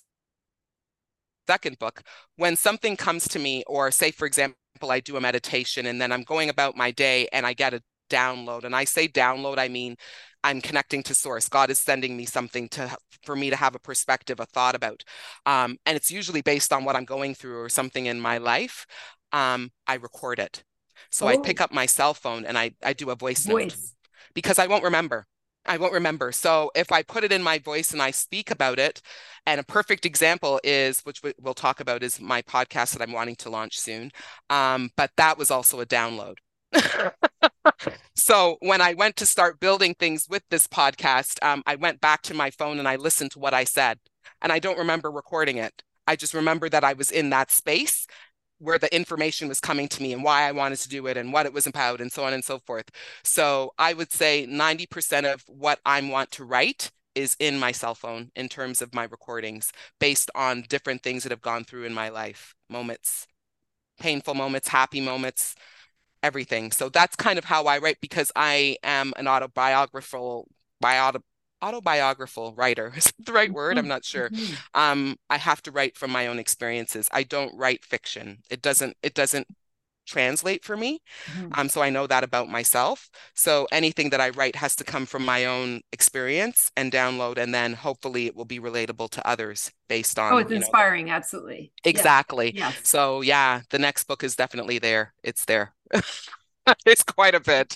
[1.48, 2.02] second book,
[2.38, 6.12] when something comes to me, or say for example, I do a meditation and then
[6.12, 9.68] I'm going about my day and I get a download, and I say download, I
[9.68, 9.96] mean
[10.44, 11.50] I'm connecting to source.
[11.50, 15.04] God is sending me something to for me to have a perspective, a thought about,
[15.46, 18.86] um, and it's usually based on what I'm going through or something in my life.
[19.34, 20.64] Um, I record it.
[21.10, 21.30] So oh.
[21.30, 23.76] I pick up my cell phone and I, I do a voice, voice note
[24.34, 25.26] because I won't remember.
[25.68, 26.32] I won't remember.
[26.32, 29.02] So if I put it in my voice and I speak about it,
[29.46, 33.36] and a perfect example is, which we'll talk about, is my podcast that I'm wanting
[33.38, 34.12] to launch soon.
[34.50, 36.36] Um, but that was also a download.
[38.16, 42.22] so when I went to start building things with this podcast, um, I went back
[42.24, 44.00] to my phone and I listened to what I said.
[44.42, 45.84] And I don't remember recording it.
[46.08, 48.08] I just remember that I was in that space
[48.60, 51.32] where the information was coming to me and why I wanted to do it and
[51.32, 52.90] what it was about and so on and so forth.
[53.24, 57.96] So I would say 90% of what I want to write is in my cell
[57.96, 61.94] phone in terms of my recordings based on different things that have gone through in
[61.94, 63.28] my life, moments,
[64.00, 65.56] painful moments, happy moments,
[66.24, 66.72] everything.
[66.72, 70.48] So that's kind of how I write because I am an autobiographical
[70.80, 71.12] bio
[71.62, 74.56] autobiographical writer is the right word i'm mm-hmm, not sure mm-hmm.
[74.74, 78.96] um i have to write from my own experiences i don't write fiction it doesn't
[79.02, 79.48] it doesn't
[80.06, 81.02] translate for me
[81.34, 81.50] mm-hmm.
[81.60, 85.06] um so i know that about myself so anything that i write has to come
[85.06, 89.70] from my own experience and download and then hopefully it will be relatable to others
[89.90, 91.12] based on oh it's inspiring know.
[91.12, 92.70] absolutely exactly yeah.
[92.70, 92.80] Yes.
[92.88, 95.74] so yeah the next book is definitely there it's there
[96.86, 97.76] it's quite a bit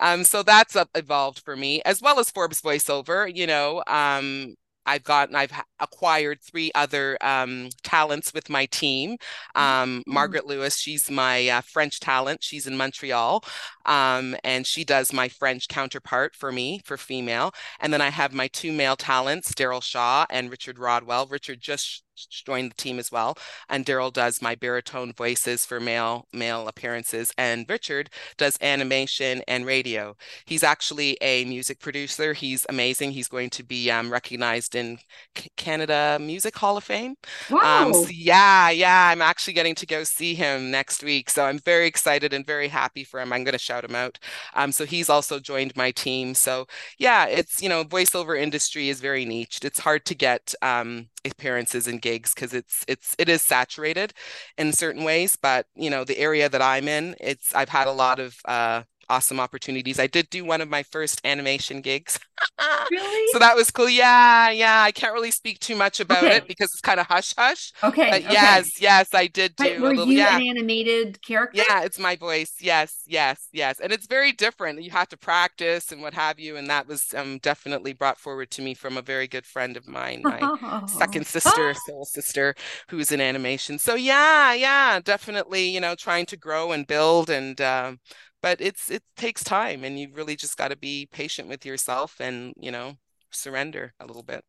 [0.00, 3.34] um, so that's uh, evolved for me, as well as Forbes voiceover.
[3.34, 4.54] You know, um,
[4.86, 9.16] I've gotten, I've acquired three other um, talents with my team.
[9.54, 10.12] Um, mm-hmm.
[10.12, 12.42] Margaret Lewis, she's my uh, French talent.
[12.42, 13.44] She's in Montreal,
[13.86, 17.52] um, and she does my French counterpart for me for female.
[17.80, 21.26] And then I have my two male talents, Daryl Shaw and Richard Rodwell.
[21.26, 23.36] Richard just joined the team as well.
[23.68, 29.66] And Daryl does my baritone voices for male male appearances, and Richard does animation and
[29.66, 30.16] radio.
[30.44, 32.32] He's actually a music producer.
[32.32, 33.12] He's amazing.
[33.12, 34.98] He's going to be um, recognized in
[35.36, 37.16] C- Canada Music Hall of Fame.
[37.50, 37.86] Wow.
[37.86, 39.10] Um, so yeah, yeah.
[39.10, 42.68] I'm actually getting to go see him next week, so I'm very excited and very
[42.68, 43.32] happy for him.
[43.32, 44.18] I'm going to shout him out.
[44.54, 46.34] Um, so he's also joined my team.
[46.34, 46.66] So
[46.98, 49.64] yeah, it's you know, voiceover industry is very niched.
[49.64, 54.12] It's hard to get um, appearances and gigs because it's it's it is saturated
[54.58, 57.92] in certain ways but you know the area that i'm in it's i've had a
[57.92, 59.98] lot of uh awesome opportunities.
[59.98, 62.18] I did do one of my first animation gigs.
[62.90, 63.32] really?
[63.32, 63.88] So that was cool.
[63.88, 64.82] Yeah, yeah.
[64.82, 66.36] I can't really speak too much about okay.
[66.36, 67.72] it because it's kind of hush hush.
[67.82, 68.10] Okay.
[68.10, 68.32] But okay.
[68.32, 69.64] yes, yes, I did do.
[69.64, 70.36] Wait, were little, you yeah.
[70.36, 71.62] an animated character?
[71.66, 72.54] Yeah, it's my voice.
[72.60, 73.80] Yes, yes, yes.
[73.80, 74.82] And it's very different.
[74.82, 76.56] You have to practice and what have you.
[76.56, 79.86] And that was um, definitely brought forward to me from a very good friend of
[79.86, 82.54] mine, my second sister, soul sister,
[82.88, 83.78] who's in animation.
[83.78, 85.68] So yeah, yeah, definitely.
[85.68, 87.60] You know, trying to grow and build and.
[87.60, 88.00] Um,
[88.44, 92.20] but it's it takes time and you really just got to be patient with yourself
[92.20, 92.92] and you know
[93.30, 94.44] surrender a little bit.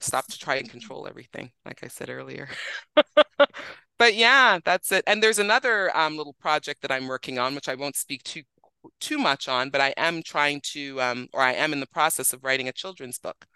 [0.00, 2.48] Stop to try and control everything like i said earlier.
[3.96, 5.04] But yeah that's it.
[5.06, 8.42] And there's another um, little project that i'm working on which i won't speak too
[9.00, 12.32] too much on, but I am trying to, um, or I am in the process
[12.32, 13.46] of writing a children's book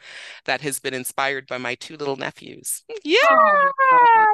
[0.45, 2.83] that has been inspired by my two little nephews.
[3.05, 4.25] Yeah, yeah,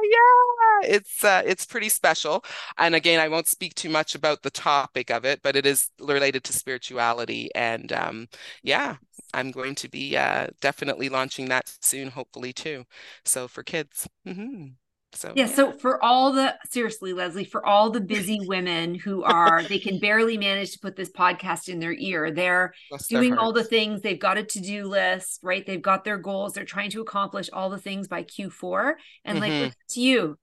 [0.86, 2.44] it's uh, it's pretty special.
[2.78, 5.90] And again, I won't speak too much about the topic of it, but it is
[6.00, 7.50] related to spirituality.
[7.54, 8.28] And um,
[8.62, 8.96] yeah,
[9.32, 12.84] I'm going to be uh, definitely launching that soon, hopefully too.
[13.24, 14.08] So for kids.
[14.26, 14.66] Mm-hmm.
[15.14, 19.22] So yeah, yeah, so for all the seriously, Lesley, for all the busy women who
[19.22, 22.30] are they can barely manage to put this podcast in their ear.
[22.30, 24.02] They're Bless doing all the things.
[24.02, 25.64] They've got a to-do list, right?
[25.64, 26.54] They've got their goals.
[26.54, 28.94] They're trying to accomplish all the things by Q4.
[29.24, 29.62] And mm-hmm.
[29.62, 30.38] like to you,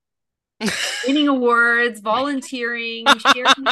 [1.06, 3.46] winning awards, volunteering, sharing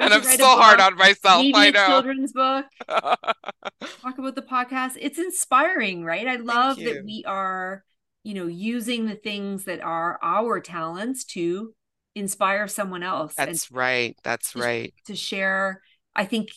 [0.00, 1.44] and I'm so hard on myself.
[1.54, 1.86] I know.
[1.86, 2.66] Children's book.
[2.88, 4.96] Talk about the podcast.
[5.00, 6.26] It's inspiring, right?
[6.26, 7.84] I love that we are,
[8.22, 11.74] you know, using the things that are our talents to
[12.14, 13.34] inspire someone else.
[13.34, 14.16] That's right.
[14.22, 14.94] That's to, right.
[15.06, 15.80] To share.
[16.14, 16.50] I think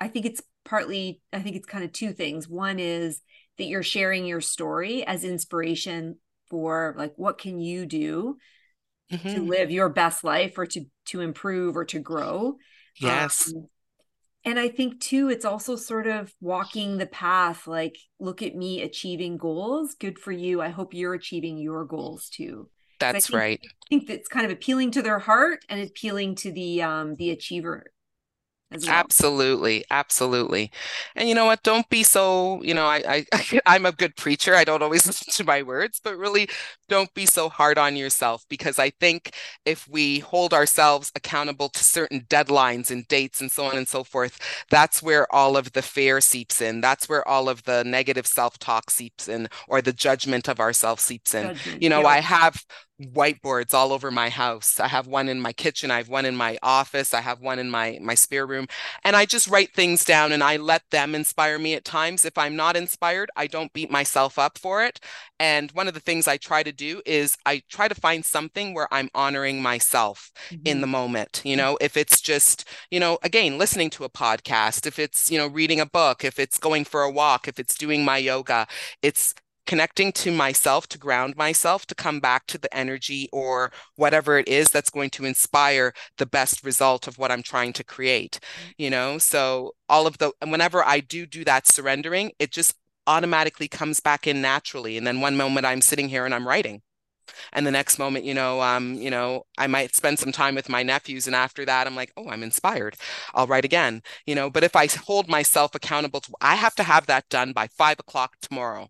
[0.00, 2.48] I think it's partly I think it's kind of two things.
[2.48, 3.20] One is
[3.58, 6.16] that you're sharing your story as inspiration
[6.48, 8.36] for like what can you do
[9.10, 9.28] mm-hmm.
[9.28, 12.56] to live your best life or to to improve or to grow.
[13.00, 13.52] Yes.
[13.54, 13.68] Um,
[14.44, 18.80] and i think too it's also sort of walking the path like look at me
[18.80, 19.94] achieving goals.
[19.94, 20.62] Good for you.
[20.62, 22.70] I hope you're achieving your goals too.
[22.98, 23.60] That's I think, right.
[23.62, 27.30] I think that's kind of appealing to their heart and appealing to the um the
[27.30, 27.86] achiever
[28.70, 28.80] well.
[28.88, 30.70] Absolutely, absolutely.
[31.16, 31.64] And you know what?
[31.64, 34.54] Don't be so, you know, I, I I'm a good preacher.
[34.54, 36.48] I don't always listen to my words, but really
[36.88, 39.32] don't be so hard on yourself because I think
[39.64, 44.04] if we hold ourselves accountable to certain deadlines and dates and so on and so
[44.04, 44.38] forth,
[44.70, 46.80] that's where all of the fear seeps in.
[46.80, 51.34] That's where all of the negative self-talk seeps in or the judgment of ourselves seeps
[51.34, 51.52] in.
[51.54, 52.06] Judgment, you know, yeah.
[52.06, 52.64] I have
[53.00, 54.80] whiteboards all over my house.
[54.80, 57.58] I have one in my kitchen, I have one in my office, I have one
[57.58, 58.66] in my my spare room,
[59.04, 62.24] and I just write things down and I let them inspire me at times.
[62.24, 65.00] If I'm not inspired, I don't beat myself up for it.
[65.38, 68.72] And one of the things I try to do is I try to find something
[68.72, 70.62] where I'm honoring myself mm-hmm.
[70.64, 71.42] in the moment.
[71.44, 75.36] You know, if it's just, you know, again, listening to a podcast, if it's, you
[75.36, 78.66] know, reading a book, if it's going for a walk, if it's doing my yoga,
[79.02, 79.34] it's
[79.66, 84.48] connecting to myself to ground myself to come back to the energy or whatever it
[84.48, 88.70] is that's going to inspire the best result of what i'm trying to create mm-hmm.
[88.78, 89.18] you know?
[89.18, 92.74] So all of the whenever i do do that surrendering it just
[93.06, 94.96] automatically comes back in naturally.
[94.96, 96.82] And then one moment i'm sitting here and i'm writing.
[97.52, 100.68] And the next moment you know um you know i might spend some time with
[100.68, 102.96] my nephews and after that i'm like oh i'm inspired.
[103.34, 104.02] I'll write again.
[104.26, 107.52] You know but if i hold myself accountable to i have to have that done
[107.52, 108.88] by five o'clock tomorrow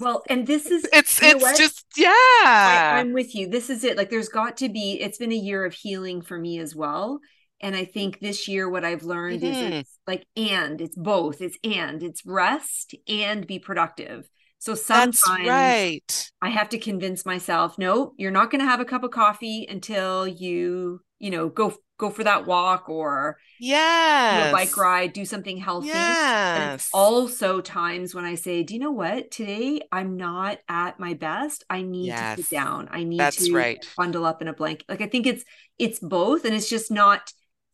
[0.00, 2.10] well, and this is it's it's just yeah.
[2.10, 3.48] I, I'm with you.
[3.48, 3.96] This is it.
[3.96, 7.20] Like there's got to be it's been a year of healing for me as well.
[7.60, 9.72] And I think this year what I've learned mm-hmm.
[9.72, 11.40] is it's like and it's both.
[11.40, 14.28] It's and it's rest and be productive.
[14.60, 16.30] So sometimes right.
[16.42, 19.66] I have to convince myself, no, you're not going to have a cup of coffee
[19.68, 25.12] until you, you know, go go for that walk or yeah, do a bike ride,
[25.12, 25.88] do something healthy.
[25.88, 26.88] Yes.
[26.94, 29.30] also times when I say, do you know what?
[29.30, 31.64] Today I'm not at my best.
[31.68, 32.36] I need yes.
[32.36, 32.88] to sit down.
[32.90, 33.84] I need That's to right.
[33.96, 34.86] bundle up in a blanket.
[34.88, 35.44] Like I think it's
[35.78, 37.32] it's both, and it's just not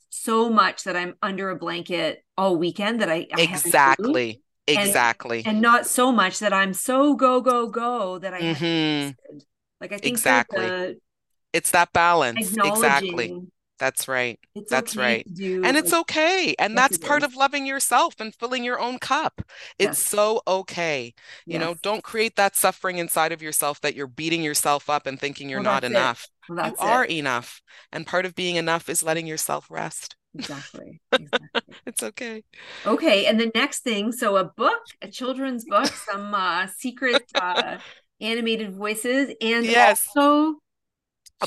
[0.09, 5.49] so much that I'm under a blanket all weekend that I, I exactly exactly and,
[5.49, 9.37] and, not so much that I'm so go go go that I mm-hmm.
[9.81, 10.97] like I think exactly.
[11.53, 13.45] It's that balance exactly
[13.79, 14.39] that's right.
[14.55, 15.27] It's that's okay right.
[15.27, 16.55] And it's okay.
[16.59, 19.43] And that's part of loving yourself and filling your own cup.
[19.79, 19.99] It's yes.
[19.99, 21.13] so okay.
[21.47, 21.61] You yes.
[21.61, 25.49] know, don't create that suffering inside of yourself that you're beating yourself up and thinking
[25.49, 26.29] you're well, not enough.
[26.49, 27.63] Well, you are enough.
[27.93, 30.17] And part of being enough is letting yourself rest.
[30.35, 31.01] Exactly.
[31.13, 31.75] exactly.
[31.87, 32.45] it's okay.
[32.87, 33.27] Okay.
[33.27, 37.79] And the next thing, so a book, a children's book, some uh secret uh
[38.21, 40.07] animated voices, and yes.
[40.17, 40.59] also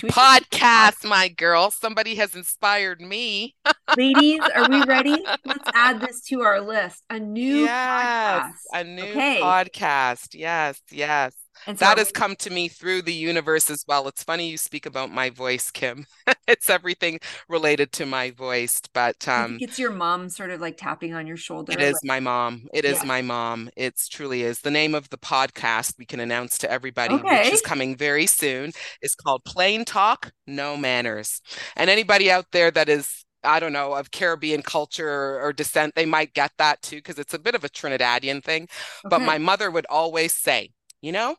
[0.03, 1.71] a podcast, my girl.
[1.71, 3.55] Somebody has inspired me.
[3.95, 5.23] Ladies, are we ready?
[5.45, 7.03] Let's add this to our list.
[7.09, 8.79] A new yes, podcast.
[8.79, 9.39] A new okay.
[9.41, 10.27] podcast.
[10.33, 11.33] Yes, yes.
[11.65, 14.07] And so that has come to me through the universe as well.
[14.07, 16.05] It's funny you speak about my voice, Kim.
[16.47, 21.13] it's everything related to my voice, but um, it's your mom sort of like tapping
[21.13, 21.73] on your shoulder.
[21.73, 22.67] It is like, my mom.
[22.73, 23.05] It is yeah.
[23.05, 23.69] my mom.
[23.75, 24.59] It's truly is.
[24.59, 27.43] The name of the podcast we can announce to everybody, okay.
[27.43, 31.41] which is coming very soon, is called Plain Talk, No Manners.
[31.75, 36.05] And anybody out there that is I don't know, of Caribbean culture or descent, they
[36.05, 38.63] might get that too, because it's a bit of a Trinidadian thing.
[38.63, 39.09] Okay.
[39.09, 41.35] But my mother would always say, you know,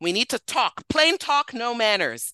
[0.00, 2.32] we need to talk, plain talk, no manners.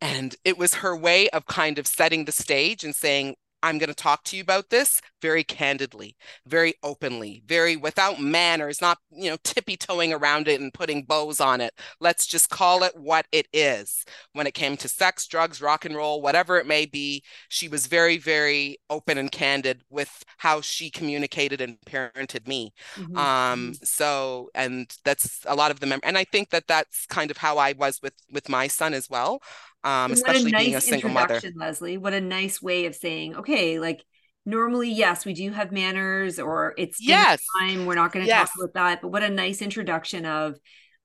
[0.00, 3.88] And it was her way of kind of setting the stage and saying, I'm going
[3.88, 9.30] to talk to you about this very candidly, very openly, very without manners, not, you
[9.30, 11.72] know, tippy toeing around it and putting bows on it.
[11.98, 14.04] Let's just call it what it is.
[14.34, 17.86] When it came to sex, drugs, rock and roll, whatever it may be, she was
[17.86, 22.74] very, very open and candid with how she communicated and parented me.
[22.96, 23.16] Mm-hmm.
[23.16, 23.72] Um, mm-hmm.
[23.82, 27.38] so, and that's a lot of the mem- and I think that that's kind of
[27.38, 29.40] how I was with with my son as well
[29.84, 31.40] um, especially nice being a single mother.
[31.54, 34.04] Lesley, what a nice way of saying, okay, like
[34.46, 37.42] normally, yes, we do have manners or it's yes.
[37.58, 37.86] time.
[37.86, 38.48] We're not going to yes.
[38.48, 39.02] talk about that.
[39.02, 40.56] But what a nice introduction of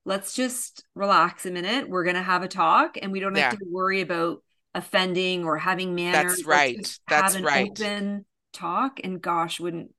[0.06, 1.90] let's just relax a minute.
[1.90, 5.58] We're going to have a talk and we don't have to worry about offending or
[5.58, 6.38] having manners.
[6.38, 7.00] That's right.
[7.08, 7.70] That's right.
[7.70, 9.00] Open talk.
[9.04, 9.92] And gosh, wouldn't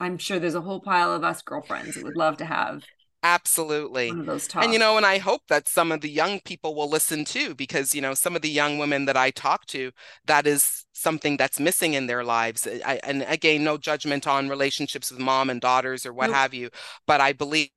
[0.00, 2.84] I'm sure there's a whole pile of us girlfriends that would love to have
[3.22, 4.08] Absolutely.
[4.08, 7.54] And you know, and I hope that some of the young people will listen too,
[7.54, 9.92] because you know, some of the young women that I talk to,
[10.26, 12.66] that is something that's missing in their lives.
[12.66, 16.36] I, and again, no judgment on relationships with mom and daughters or what nope.
[16.36, 16.70] have you,
[17.06, 17.70] but I believe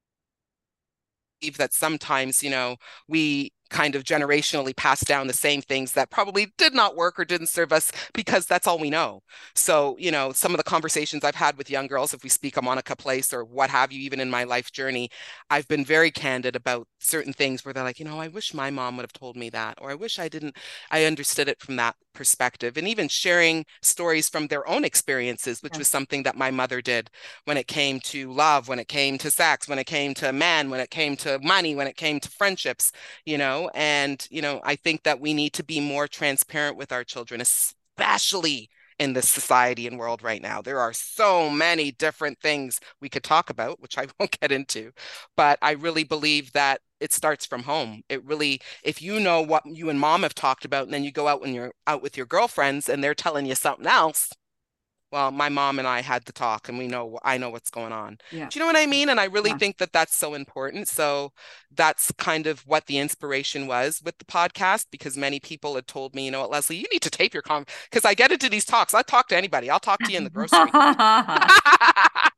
[1.58, 2.78] that sometimes, you know,
[3.08, 7.26] we kind of generationally passed down the same things that probably did not work or
[7.26, 9.22] didn't serve us because that's all we know.
[9.56, 12.56] So, you know, some of the conversations I've had with young girls, if we speak
[12.56, 15.10] a Monica Place or what have you, even in my life journey,
[15.50, 18.70] I've been very candid about certain things where they're like, you know, I wish my
[18.70, 20.56] mom would have told me that, or I wish I didn't,
[20.92, 22.78] I understood it from that perspective.
[22.78, 27.10] And even sharing stories from their own experiences, which was something that my mother did
[27.46, 30.70] when it came to love, when it came to sex, when it came to men,
[30.70, 32.92] when it came to money, when it came to friendships,
[33.26, 36.92] you know, and, you know, I think that we need to be more transparent with
[36.92, 38.70] our children, especially
[39.00, 40.62] in this society and world right now.
[40.62, 44.92] There are so many different things we could talk about, which I won't get into,
[45.36, 48.02] but I really believe that it starts from home.
[48.10, 51.12] It really, if you know what you and mom have talked about, and then you
[51.12, 54.30] go out when you're out with your girlfriends and they're telling you something else,
[55.14, 57.94] well my mom and i had the talk and we know i know what's going
[57.94, 58.18] on.
[58.32, 58.50] Yeah.
[58.50, 59.08] do you know what i mean?
[59.10, 59.58] And i really yeah.
[59.58, 60.88] think that that's so important.
[60.88, 61.32] So
[61.72, 66.14] that's kind of what the inspiration was with the podcast because many people had told
[66.16, 68.50] me you know what Lesley you need to tape your con because i get into
[68.50, 68.94] these talks.
[68.94, 69.70] I talk to anybody.
[69.70, 70.70] I'll talk to you in the grocery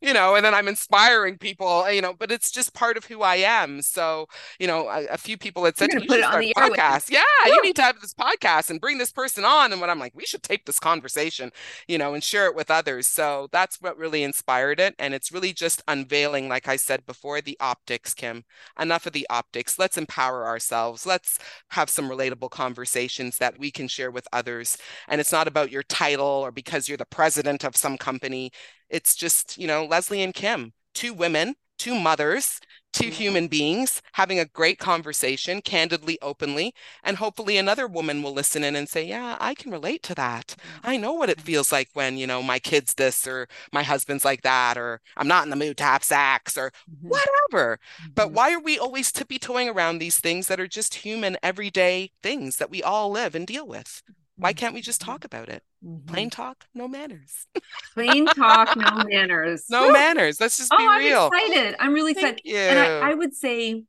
[0.00, 3.04] you know and then i'm inspiring people eh, you know but it's just part of
[3.04, 4.26] who i am so
[4.58, 7.52] you know a, a few people had said you should on the podcast yeah Woo!
[7.52, 10.14] you need to have this podcast and bring this person on and when i'm like
[10.14, 11.50] we should tape this conversation
[11.88, 13.06] you know and share it with others.
[13.06, 14.94] So that's what really inspired it.
[14.98, 18.44] And it's really just unveiling, like I said before, the optics, Kim.
[18.78, 19.78] Enough of the optics.
[19.78, 21.06] Let's empower ourselves.
[21.06, 21.38] Let's
[21.70, 24.78] have some relatable conversations that we can share with others.
[25.08, 28.52] And it's not about your title or because you're the president of some company.
[28.90, 32.60] It's just, you know, Lesley and Kim, two women, two mothers
[32.92, 33.12] 2 mm-hmm.
[33.12, 36.74] human beings having a great conversation, candidly, openly,
[37.04, 40.56] and hopefully another woman will listen in and say, Yeah, I can relate to that.
[40.82, 44.24] I know what it feels like when, you know, my kid's this or my husband's
[44.24, 47.08] like that, or I'm not in the mood to have sex or mm-hmm.
[47.08, 47.78] whatever.
[48.02, 48.12] Mm-hmm.
[48.14, 52.10] But why are we always tippy toeing around these things that are just human, everyday
[52.22, 54.02] things that we all live and deal with?
[54.40, 55.62] Why can't we just talk about it?
[55.84, 56.06] Mm-hmm.
[56.06, 57.46] Plain talk, no manners.
[57.94, 59.66] Plain talk, no manners.
[59.68, 59.92] No Woo!
[59.92, 60.40] manners.
[60.40, 61.30] Let's just be oh, real.
[61.32, 61.76] I'm excited.
[61.78, 62.50] I'm really Thank excited.
[62.50, 62.56] You.
[62.56, 63.84] And I, I would say,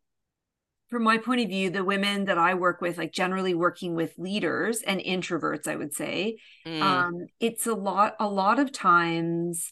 [0.90, 4.14] from my point of view, the women that I work with, like generally working with
[4.18, 6.38] leaders and introverts, I would say,
[6.68, 6.82] mm.
[6.82, 8.16] um, it's a lot.
[8.20, 9.72] A lot of times,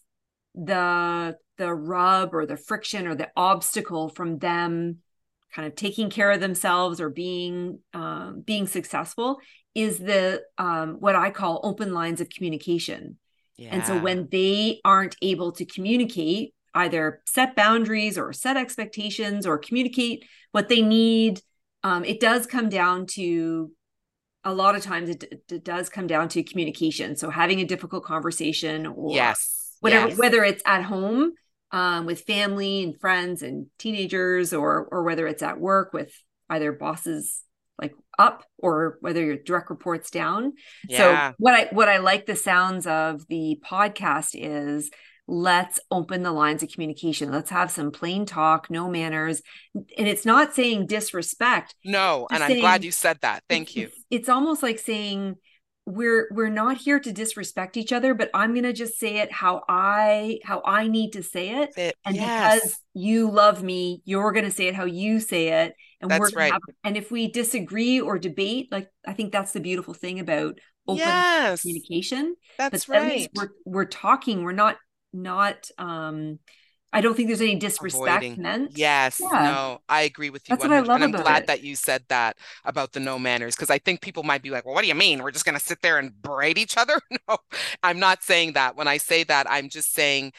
[0.55, 4.99] the the rub or the friction or the obstacle from them
[5.53, 9.39] kind of taking care of themselves or being um, being successful
[9.75, 13.17] is the um, what I call open lines of communication.
[13.57, 13.69] Yeah.
[13.71, 19.57] And so when they aren't able to communicate, either set boundaries or set expectations or
[19.57, 21.41] communicate what they need,
[21.83, 23.71] um, it does come down to
[24.43, 27.15] a lot of times it, it, does come down to communication.
[27.15, 29.75] So having a difficult conversation or yes.
[29.81, 30.17] whatever, yes.
[30.17, 31.33] whether it's at home
[31.71, 36.11] um, with family and friends and teenagers, or or whether it's at work with
[36.49, 37.43] either bosses
[37.79, 40.53] like up or whether your direct reports down.
[40.87, 41.29] Yeah.
[41.29, 44.89] So what I what I like the sounds of the podcast is
[45.27, 47.31] let's open the lines of communication.
[47.31, 49.41] Let's have some plain talk, no manners.
[49.75, 51.75] And it's not saying disrespect.
[51.85, 53.43] No, and I'm glad you said that.
[53.47, 53.85] Thank you.
[53.85, 55.35] It's, it's almost like saying
[55.89, 59.31] we're we're not here to disrespect each other but i'm going to just say it
[59.31, 62.53] how i how i need to say it, it and yes.
[62.53, 66.19] because you love me you're going to say it how you say it and that's
[66.19, 66.51] we're right.
[66.51, 70.59] Have, and if we disagree or debate like i think that's the beautiful thing about
[70.87, 71.61] open yes.
[71.61, 74.77] communication that's but right we're we're talking we're not
[75.11, 76.37] not um
[76.91, 78.37] I don't think there's any disrespect Avoiding.
[78.37, 78.71] meant.
[78.75, 79.29] Yes, Yeah.
[79.37, 80.81] no, I agree with you That's what I 100.
[80.81, 81.47] love And I'm glad it.
[81.47, 84.65] that you said that about the no manners because I think people might be like,
[84.65, 85.23] well, what do you mean?
[85.23, 86.99] We're just going to sit there and berate each other?
[87.27, 87.37] No,
[87.83, 88.75] I'm not saying that.
[88.75, 90.33] When I say that, I'm just saying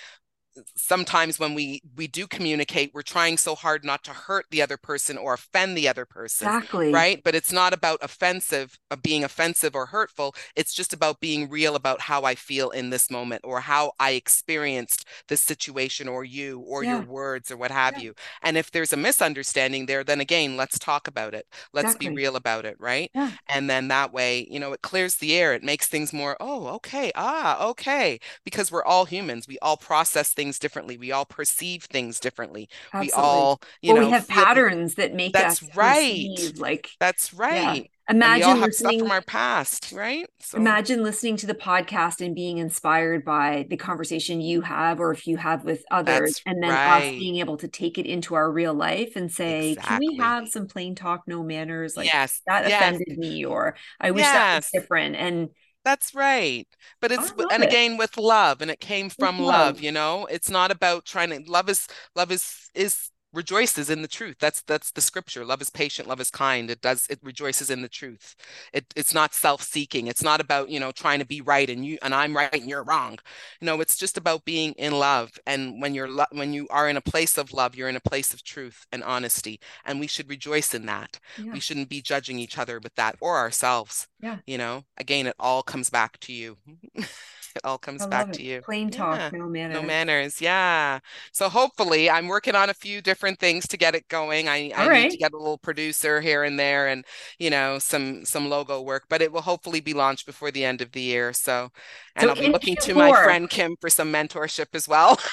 [0.76, 4.76] sometimes when we we do communicate we're trying so hard not to hurt the other
[4.76, 6.92] person or offend the other person Exactly.
[6.92, 11.20] right but it's not about offensive of uh, being offensive or hurtful it's just about
[11.20, 16.08] being real about how i feel in this moment or how i experienced this situation
[16.08, 16.90] or you or Yeah.
[16.90, 18.02] your words or what have Yeah.
[18.02, 22.06] you and if there's a misunderstanding there then again let's talk about it let's Exactly.
[22.08, 23.32] be real about it right Yeah.
[23.48, 26.66] and then that way you know it clears the air it makes things more oh
[26.68, 31.84] okay ah okay because we're all humans we all process things differently we all perceive
[31.84, 32.66] things differently
[32.98, 36.28] we all you well, know we have patterns that make That's us right.
[36.34, 37.90] perceive like that's right.
[38.08, 40.26] We imagine all have stuff listening from our past right?
[40.38, 45.12] So imagine listening to the podcast and being inspired by the conversation you have or
[45.12, 47.02] if you have with others That's and then right.
[47.02, 50.48] us being able to take it into our real life and say can we have
[50.48, 51.98] some plain talk no manners?
[51.98, 52.40] Like yes.
[52.46, 52.80] that yes.
[52.80, 55.16] offended me or i wish that was different.
[55.16, 55.50] And
[55.84, 56.66] That's right.
[57.00, 57.68] But it's and it.
[57.68, 59.80] again with love and it came from love, love.
[59.80, 60.26] you know?
[60.26, 64.36] It's not about trying to love is love is is rejoices in the truth.
[64.40, 65.44] That's that's the scripture.
[65.44, 66.70] Love is patient, love is kind.
[66.70, 68.34] It does it rejoices in the truth.
[68.72, 70.06] It it's not self-seeking.
[70.08, 72.68] It's not about, you know, trying to be right and you and I'm right and
[72.68, 73.18] you're wrong.
[73.60, 75.30] No, it's just about being in love.
[75.46, 78.00] And when you're lo- when you are in a place of love, you're in a
[78.00, 81.18] place of truth and honesty, and we should rejoice in that.
[81.36, 84.08] yeah We shouldn't be judging each other with that or ourselves.
[84.20, 84.38] Yeah.
[84.46, 86.56] You know, again, it all comes back to you.
[87.56, 88.32] It all comes back it.
[88.32, 88.62] to you.
[88.62, 89.30] plain talk Yeah.
[89.32, 90.40] no manners No manners.
[90.40, 90.98] Yeah.
[91.32, 94.48] So hopefully I'm working on a few different things to get it going.
[94.48, 97.04] I, I All need to get a little producer here and there and,
[97.38, 100.80] you know, some some logo work, but it will hopefully be launched before the end
[100.82, 101.32] of the year.
[101.32, 101.70] So
[102.16, 105.18] and So I'll be in looking to my friend Kim for some mentorship as well.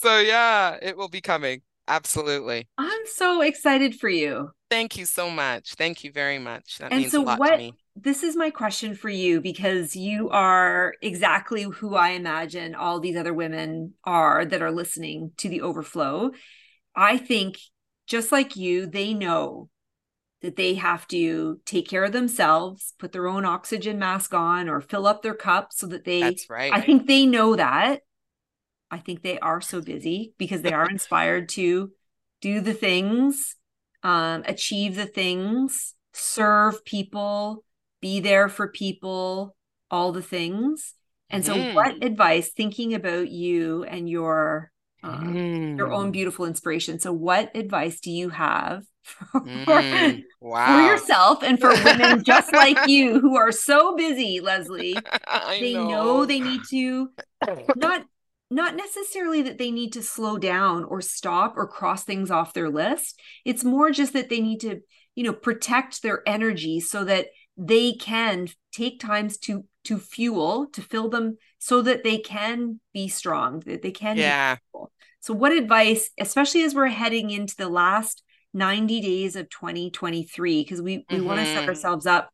[0.00, 1.62] So yeah, it will be coming.
[1.88, 2.68] Absolutely.
[2.78, 5.74] i'm so excited for you Thank you so much.
[5.74, 6.78] Thank you very much.
[6.78, 7.74] That And means so a lot to me.
[7.96, 13.16] This is my question for you because you are exactly who I imagine all these
[13.16, 16.30] other women are that are listening to the overflow.
[16.94, 17.58] I think
[18.06, 19.70] just like you, they know
[20.42, 24.82] that they have to take care of themselves, put their own oxygen mask on, or
[24.82, 26.20] fill up their cup so that they.
[26.20, 26.72] That's right.
[26.72, 28.02] I think they know that.
[28.90, 31.90] I think they are so busy because they are inspired to
[32.40, 33.56] do the things,
[34.02, 37.64] um, achieve the things, serve people,
[38.06, 39.56] be there for people,
[39.90, 40.94] all the things.
[41.30, 41.72] And so, Mhm.
[41.72, 44.70] what advice, thinking about you and your
[45.02, 45.34] um,
[45.78, 46.12] your own Mm.
[46.12, 46.98] beautiful inspiration?
[47.00, 48.84] So, what advice do you have
[49.32, 50.22] for, Mm.
[50.64, 55.06] for yourself and for women just like you who are so busy, Lesley?
[55.26, 57.10] I They know they need to
[57.74, 58.04] not
[58.50, 62.70] not necessarily that they need to slow down or stop or cross things off their
[62.70, 64.80] list it's more just that they need to
[65.16, 67.26] you know protect their energy so that
[67.56, 73.08] they can take times to to fuel to fill them so that they can be
[73.08, 74.56] strong that they can Yeah.
[75.20, 78.22] so what advice especially as we're heading into the last
[78.54, 82.30] 90 days of 2023 because we we want to set ourselves up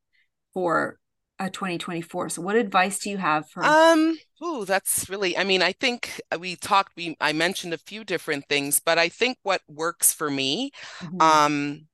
[0.54, 0.98] for
[1.38, 5.62] a 2024 so what advice do you have for Um, oh that's really, I mean,
[5.62, 9.62] I think we talked, we I mentioned a few different things, but I think what
[9.68, 11.20] works for me, Mhm.
[11.20, 11.86] um,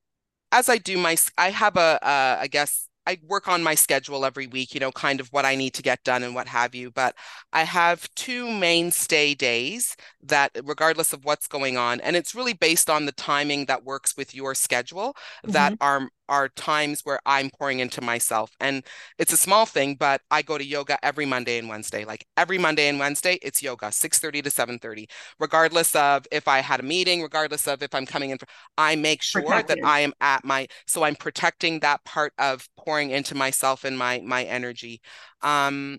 [0.52, 4.26] as I do my, i have a, uh, I guess I work on my schedule
[4.26, 6.74] every week, you know, kind of what I need to get done and what have
[6.74, 6.90] you.
[6.90, 7.14] But
[7.54, 12.90] I have two mainstay days that, regardless of what's going on, and it's really based
[12.90, 15.82] on the timing that works with your schedule, that mm-hmm.
[15.82, 18.50] are are times where I'm pouring into myself.
[18.60, 18.84] And
[19.18, 22.04] it's a small thing, but I go to yoga every Monday and Wednesday.
[22.04, 25.08] Like every Monday and Wednesday, it's yoga, 6:30 to 7:30.
[25.38, 28.96] Regardless of if I had a meeting, regardless of if I'm coming in, for, I
[28.96, 33.34] make sure that I am at my so I'm protecting that part of pouring into
[33.34, 35.00] myself and my my energy.
[35.42, 35.98] Um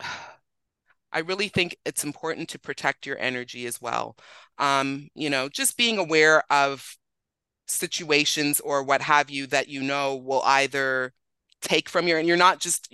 [1.12, 4.16] I really think it's important to protect your energy as well.
[4.58, 6.96] Um, you know, just being aware of
[7.70, 11.12] situations or what have you that you know will either
[11.60, 12.92] take from your and you're not just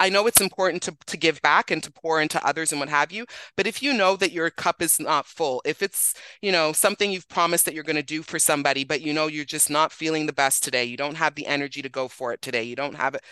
[0.00, 2.88] i know it's important to to give back and to pour into others and what
[2.88, 6.52] have you, but if you know that your cup is not full, if it's, you
[6.52, 9.44] know, something you've promised that you're going to do for somebody, but you know you're
[9.44, 12.42] just not feeling the best today, you don't have the energy to go for it
[12.42, 13.22] today, you don't have it,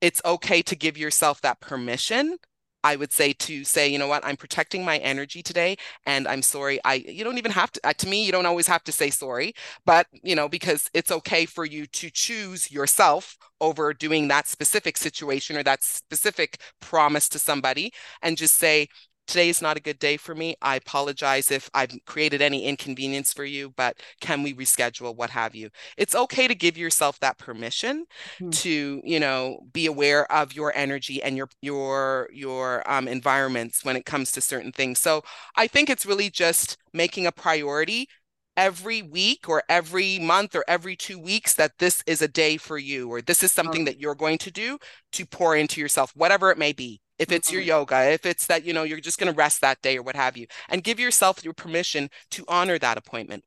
[0.00, 2.36] it's okay to give yourself that permission.
[2.84, 5.76] I would say to say, you know what, I'm protecting my energy today
[6.06, 6.78] and I'm sorry.
[6.84, 9.10] I you don't even have to uh, to me, you don't always have to say
[9.10, 9.54] sorry,
[9.86, 14.96] but you know, because it's okay for you to choose yourself over doing that specific
[14.96, 18.88] situation or that specific promise to somebody and just say,
[19.26, 20.56] today is not a good day for me.
[20.62, 25.54] I apologize if I've created any inconvenience for you, but can we reschedule, what have
[25.54, 25.70] you?
[25.96, 28.04] It's okay to give yourself that permission
[28.40, 28.50] mm-hmm.
[28.50, 33.96] to, you know, be aware of your energy and your your your um, environments when
[33.96, 35.00] it comes to certain things.
[35.00, 35.22] So
[35.56, 38.08] I think it's really just making a priority
[38.56, 42.78] every week or every month or every two weeks that this is a day for
[42.78, 43.84] you or this is something oh.
[43.86, 44.78] that you're going to do
[45.12, 47.68] to pour into yourself whatever it may be if it's your mm-hmm.
[47.68, 50.16] yoga if it's that you know you're just going to rest that day or what
[50.16, 53.44] have you and give yourself your permission to honor that appointment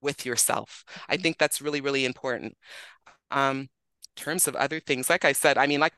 [0.00, 1.22] with yourself i mm-hmm.
[1.22, 2.56] think that's really really important
[3.30, 3.68] um in
[4.16, 5.94] terms of other things like i said i mean like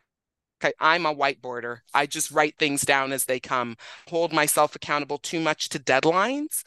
[0.78, 1.78] I'm a whiteboarder.
[1.92, 3.76] I just write things down as they come,
[4.08, 6.62] hold myself accountable too much to deadlines,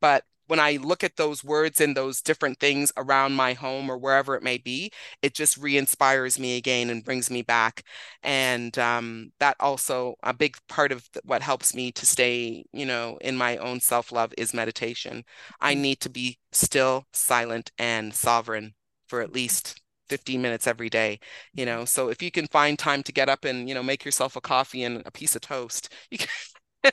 [0.00, 3.98] but when I look at those words and those different things around my home or
[3.98, 4.92] wherever it may be,
[5.22, 7.82] it just re-inspires me again and brings me back.
[8.22, 13.18] And um, that also a big part of what helps me to stay, you know,
[13.20, 15.24] in my own self-love is meditation.
[15.60, 15.80] I mm.
[15.80, 18.74] need to be still, silent, and sovereign
[19.08, 21.18] for at least 15 minutes every day
[21.52, 24.04] you know so if you can find time to get up and you know make
[24.04, 26.28] yourself a coffee and a piece of toast you can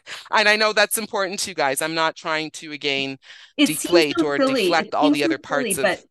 [0.32, 1.82] and I know that's important to you guys.
[1.82, 3.18] I'm not trying to again
[3.58, 4.64] it deflate so or silly.
[4.64, 6.00] deflect all the other parts silly, of.
[6.00, 6.06] But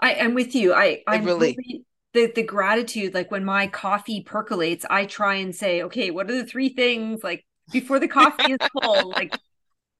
[0.00, 0.74] I am with you.
[0.74, 3.14] I I'm really, really the the gratitude.
[3.14, 7.22] Like when my coffee percolates, I try and say, okay, what are the three things
[7.22, 9.10] like before the coffee is full?
[9.10, 9.34] Like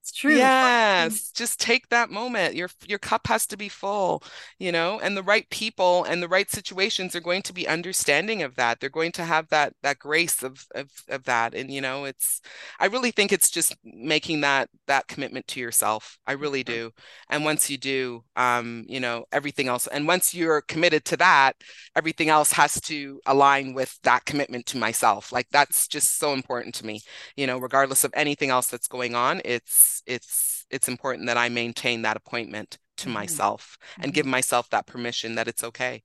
[0.03, 0.35] it's true.
[0.35, 2.57] Yes, just take that moment.
[2.57, 4.25] Your your cup has to be full,
[4.59, 8.43] you know, and the right people and the right situations are going to be understanding
[8.43, 8.81] of that.
[8.81, 11.55] They're going to have that that grace of of of that.
[11.55, 12.41] And you know, it's
[12.81, 16.19] I really think it's just making that that commitment to yourself.
[16.27, 16.89] I really mm-hmm.
[16.89, 16.91] do.
[17.31, 21.53] And once you do, um, you know, everything else and once you're committed to that,
[21.95, 25.31] everything else has to align with that commitment to myself.
[25.31, 27.03] Like that's just so important to me.
[27.37, 31.49] You know, regardless of anything else that's going on, it's it's it's important that I
[31.49, 33.15] maintain that appointment to mm-hmm.
[33.15, 34.11] myself and mm-hmm.
[34.13, 36.03] give myself that permission that it's okay.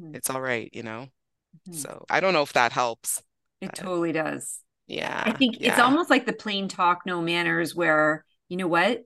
[0.00, 0.14] Mm-hmm.
[0.14, 1.08] It's all right, you know.
[1.68, 1.74] Mm-hmm.
[1.74, 3.22] So I don't know if that helps.
[3.60, 4.60] It totally does.
[4.86, 5.22] Yeah.
[5.24, 5.70] I think yeah.
[5.70, 9.04] it's almost like the plain talk no manners where you know what?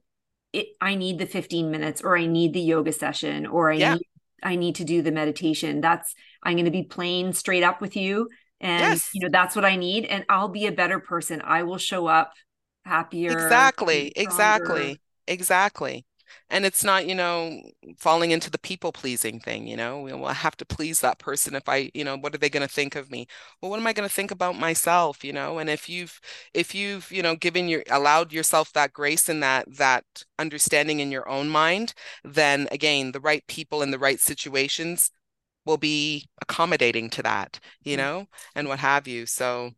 [0.53, 3.95] It I need the 15 minutes or I need the yoga session or I yeah.
[3.95, 4.07] need
[4.43, 5.81] I need to do the meditation.
[5.81, 8.29] That's I'm going to be plain straight up with you
[8.61, 9.11] and yes.
[9.15, 11.41] you know that's what I need and I'll be a better person.
[11.43, 12.33] I will show up
[12.85, 13.33] happier.
[13.33, 16.05] Exactly, exactly, exactly.
[16.49, 17.61] And it's not, you know,
[17.99, 21.55] falling into the people pleasing thing, you know, well, I have to please that person
[21.57, 23.27] if I, you know, what are they going to think of me?
[23.61, 25.59] Well, what am I going to think about myself, you know?
[25.59, 26.21] And if you've,
[26.55, 30.05] if you've, you know, given your, allowed yourself that grace and that, that
[30.39, 35.11] understanding in your own mind, then again, the right people in the right situations
[35.67, 38.03] will be accommodating to that, you mm-hmm.
[38.03, 39.27] know, and what have you.
[39.27, 39.73] So,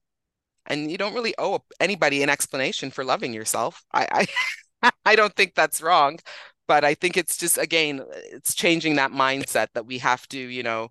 [0.67, 3.83] and you don't really owe anybody an explanation for loving yourself.
[3.93, 4.27] I
[4.83, 6.19] I, I don't think that's wrong,
[6.69, 10.63] but I think it's just again it's changing that mindset that we have to you
[10.63, 10.91] know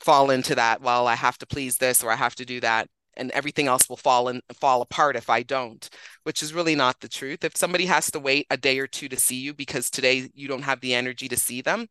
[0.00, 0.80] fall into that.
[0.82, 3.88] Well, I have to please this or I have to do that, and everything else
[3.88, 5.88] will fall and fall apart if I don't,
[6.24, 7.44] which is really not the truth.
[7.44, 10.48] If somebody has to wait a day or two to see you because today you
[10.48, 11.88] don't have the energy to see them,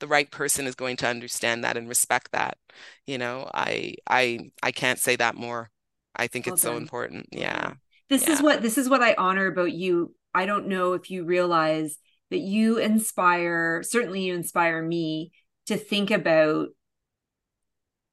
[0.00, 2.58] the right person is going to understand that and respect that.
[3.06, 5.70] You know, I I I can't say that more.
[6.16, 6.72] I think well it's done.
[6.72, 7.28] so important.
[7.32, 7.74] Yeah.
[8.08, 8.34] This yeah.
[8.34, 10.14] is what this is what I honor about you.
[10.34, 11.96] I don't know if you realize
[12.30, 15.32] that you inspire, certainly you inspire me
[15.66, 16.68] to think about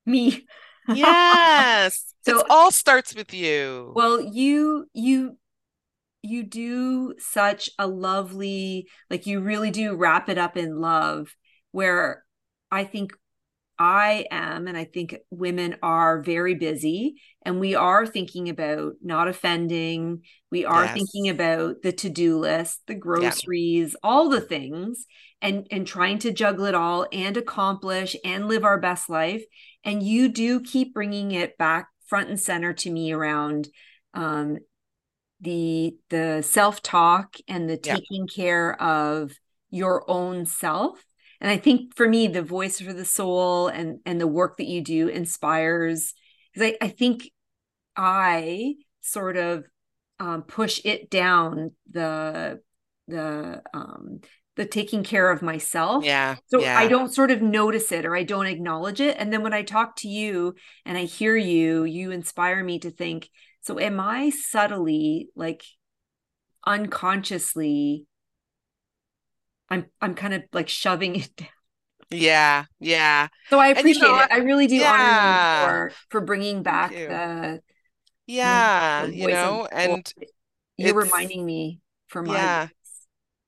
[0.06, 0.46] me.
[0.88, 2.16] Yes.
[2.26, 3.94] so it all starts with you.
[3.96, 5.38] Well, you you
[6.24, 11.36] you do such a lovely like you really do wrap it up in love
[11.72, 12.26] where
[12.72, 13.14] I think
[13.82, 19.28] I am, and I think women are very busy, and we are thinking about not
[19.28, 20.22] offending.
[20.52, 20.94] We are yes.
[20.94, 24.08] thinking about the to do list, the groceries, yeah.
[24.08, 25.08] all the things,
[25.42, 29.44] and and trying to juggle it all and accomplish and live our best life.
[29.84, 33.68] And you do keep bringing it back front and center to me around
[34.14, 34.60] um,
[35.40, 37.96] the the self talk and the yeah.
[37.96, 39.32] taking care of
[39.72, 41.04] your own self
[41.42, 44.68] and i think for me the voice for the soul and and the work that
[44.68, 46.14] you do inspires
[46.54, 47.30] because I, I think
[47.96, 49.66] i sort of
[50.20, 52.62] um, push it down the
[53.08, 54.22] the um
[54.56, 56.78] the taking care of myself yeah so yeah.
[56.78, 59.64] i don't sort of notice it or i don't acknowledge it and then when i
[59.64, 60.54] talk to you
[60.86, 63.30] and i hear you you inspire me to think
[63.62, 65.64] so am i subtly like
[66.66, 68.06] unconsciously
[69.72, 71.48] I'm I'm kind of like shoving it down.
[72.12, 73.30] Yeah, yeah.
[73.50, 74.32] So I appreciate you know, it.
[74.32, 74.92] I really do yeah.
[74.94, 77.62] honor you for for bringing back the
[78.28, 80.14] Yeah, you know, and
[80.78, 82.68] you're reminding me for my yeah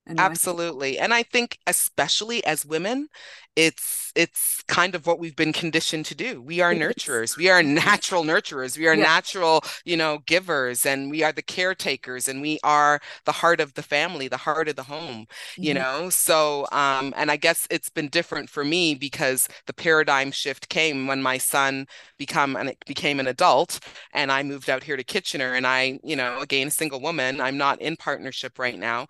[0.06, 3.08] and absolutely and i think especially as women
[3.56, 6.42] it's it's kind of what we've been conditioned to do.
[6.42, 9.04] We are nurturers we are natural nurturers we are yeah.
[9.04, 13.74] natural you know givers and we are the caretakers and we are the heart of
[13.74, 15.26] the family the heart of the home
[15.58, 15.84] you mm-hmm.
[15.84, 16.10] know?
[16.10, 21.08] So um and i guess it's been different for me because the paradigm shift came
[21.08, 21.88] when my son
[22.18, 23.80] become and it became an adult
[24.14, 27.40] and i moved out here to kitchener and i you know again a single woman
[27.42, 29.08] i'm not in partnership right now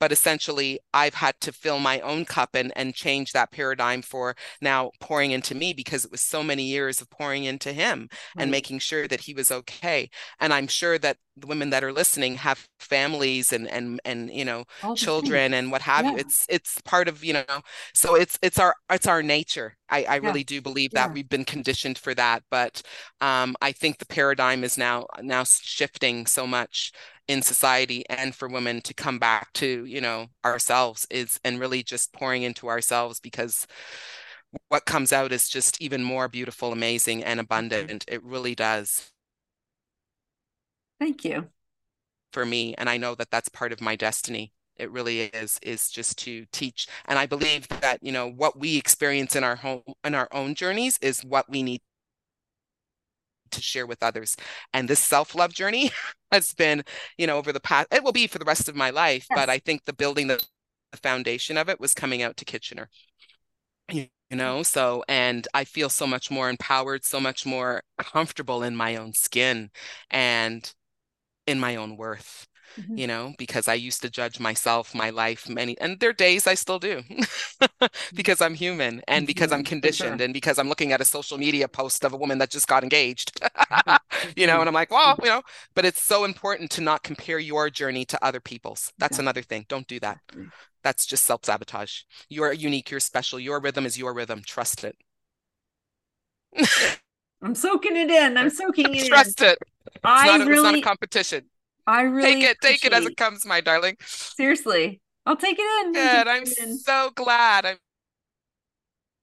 [0.00, 4.34] but essentially I've had to fill my own cup and and change that paradigm for
[4.60, 8.42] now pouring into me because it was so many years of pouring into him right.
[8.42, 10.10] and making sure that he was okay.
[10.40, 14.44] And I'm sure that the women that are listening have families and and and you
[14.44, 16.12] know children and what have yeah.
[16.12, 16.16] you.
[16.18, 17.44] It's it's part of you know
[17.94, 19.76] so it's it's our it's our nature.
[19.88, 20.26] I, I yeah.
[20.26, 21.12] really do believe that yeah.
[21.12, 22.80] we've been conditioned for that, but
[23.20, 26.92] um, I think the paradigm is now now shifting so much
[27.30, 31.80] in society and for women to come back to you know ourselves is and really
[31.80, 33.68] just pouring into ourselves because
[34.68, 37.44] what comes out is just even more beautiful amazing and mm-hmm.
[37.44, 38.04] abundant.
[38.08, 39.12] It really does.
[40.98, 41.46] Thank you.
[42.32, 44.52] For me and i know that that's part of my destiny.
[44.76, 48.76] It really is is just to teach and i believe that you know what we
[48.76, 51.82] experience in our home in our own journeys is what we need
[53.52, 54.36] to share with others.
[54.72, 55.90] And this self love journey
[56.32, 56.84] has been,
[57.18, 59.36] you know, over the past, it will be for the rest of my life, yes.
[59.36, 60.42] but I think the building the,
[60.92, 62.88] the foundation of it was coming out to Kitchener.
[63.92, 68.76] You know, so, and I feel so much more empowered, so much more comfortable in
[68.76, 69.70] my own skin
[70.10, 70.72] and
[71.46, 72.46] in my own worth
[72.78, 72.96] mm-hmm.
[72.96, 76.46] you know, because I used to judge myself, my life, many, and there are days
[76.46, 77.86] I still do mm-hmm.
[78.14, 79.68] because I'm human and because I'm mm-hmm.
[79.68, 80.24] conditioned sure.
[80.24, 82.82] and because I'm looking at a social media post of a woman that just got
[82.82, 84.30] engaged, mm-hmm.
[84.36, 85.42] you know, and I'm like, well, you know,
[85.74, 88.92] but it's so important to not compare your journey to other people's.
[88.98, 89.22] That's yeah.
[89.22, 89.66] another thing.
[89.68, 90.18] Don't do that.
[90.82, 92.02] That's just self sabotage.
[92.28, 93.38] You're unique, you're special.
[93.38, 94.42] Your rhythm is your rhythm.
[94.44, 94.96] Trust it.
[97.42, 98.36] I'm soaking it in.
[98.36, 99.46] I'm soaking it Trust in.
[99.46, 99.68] Trust it.
[99.86, 101.44] It's I not, really, it's not a competition.
[101.90, 103.96] I really take it, take it as it comes, my darling.
[104.06, 105.92] Seriously, I'll take it in.
[105.92, 106.28] Good.
[106.28, 107.66] I'm so glad.
[107.66, 107.78] I'm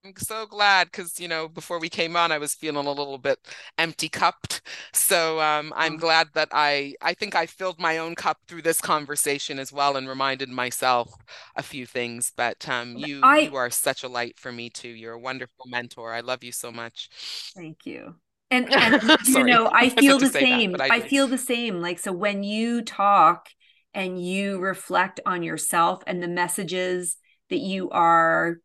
[0.04, 3.18] I'm so glad because you know before we came on I was feeling a little
[3.18, 3.40] bit
[3.78, 4.62] empty cupped
[4.94, 5.98] so um, I'm oh.
[5.98, 9.98] glad that I I think I filled my own cup through this conversation as well
[9.98, 11.12] and reminded myself
[11.58, 14.90] a few things but um, you I, you are such a light for me too
[14.90, 17.10] you're a wonderful mentor I love you so much
[17.54, 18.16] thank you
[18.52, 20.74] and, and you know, I feel the same.
[20.74, 21.82] That, I, I feel the same.
[21.82, 23.50] Like, so when you talk
[23.94, 27.18] and you reflect on yourself and the messages
[27.50, 28.58] that you are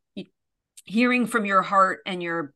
[0.84, 2.52] hearing from your heart and your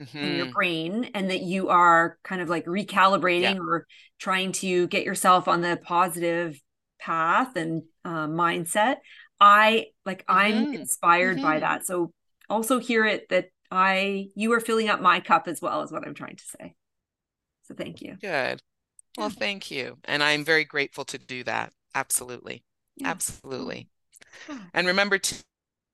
[0.00, 0.18] Mm-hmm.
[0.18, 0.54] and your mm-hmm.
[0.54, 3.60] brain and that you are kind of like recalibrating yeah.
[3.60, 3.84] or
[4.20, 6.62] trying to get yourself on the positive
[7.00, 8.98] path and uh, mindset
[9.40, 10.38] i like mm-hmm.
[10.38, 11.46] i'm inspired mm-hmm.
[11.46, 12.12] by that so
[12.48, 16.06] also hear it that I you are filling up my cup as well, is what
[16.06, 16.74] I'm trying to say.
[17.64, 18.16] So thank you.
[18.20, 18.62] Good.
[19.16, 19.98] Well, thank you.
[20.04, 21.72] And I'm very grateful to do that.
[21.94, 22.62] Absolutely.
[22.96, 23.08] Yeah.
[23.08, 23.88] Absolutely.
[24.72, 25.44] And remember to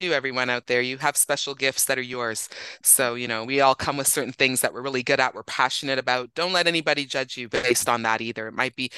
[0.02, 0.82] everyone out there.
[0.82, 2.48] You have special gifts that are yours.
[2.82, 5.42] So you know we all come with certain things that we're really good at we're
[5.44, 6.34] passionate about.
[6.34, 8.48] Don't let anybody judge you based on that either.
[8.48, 8.90] It might be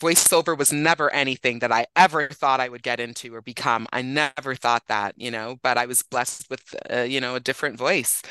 [0.00, 3.86] voiceover was never anything that i ever thought i would get into or become.
[3.92, 7.40] I never thought that you know but i was blessed with uh, you know a
[7.40, 8.22] different voice.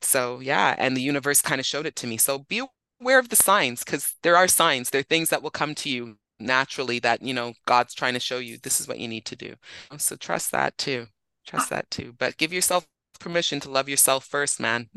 [0.00, 2.16] So yeah and the universe kind of showed it to me.
[2.16, 2.62] So be
[3.00, 4.90] aware of the signs because there are signs.
[4.90, 8.20] There are things that will come to you naturally that you know god's trying to
[8.20, 9.54] show you this is what you need to do.
[9.98, 11.06] So trust that too.
[11.46, 12.14] Trust that too.
[12.18, 12.86] But give yourself
[13.18, 14.88] permission to love yourself first man.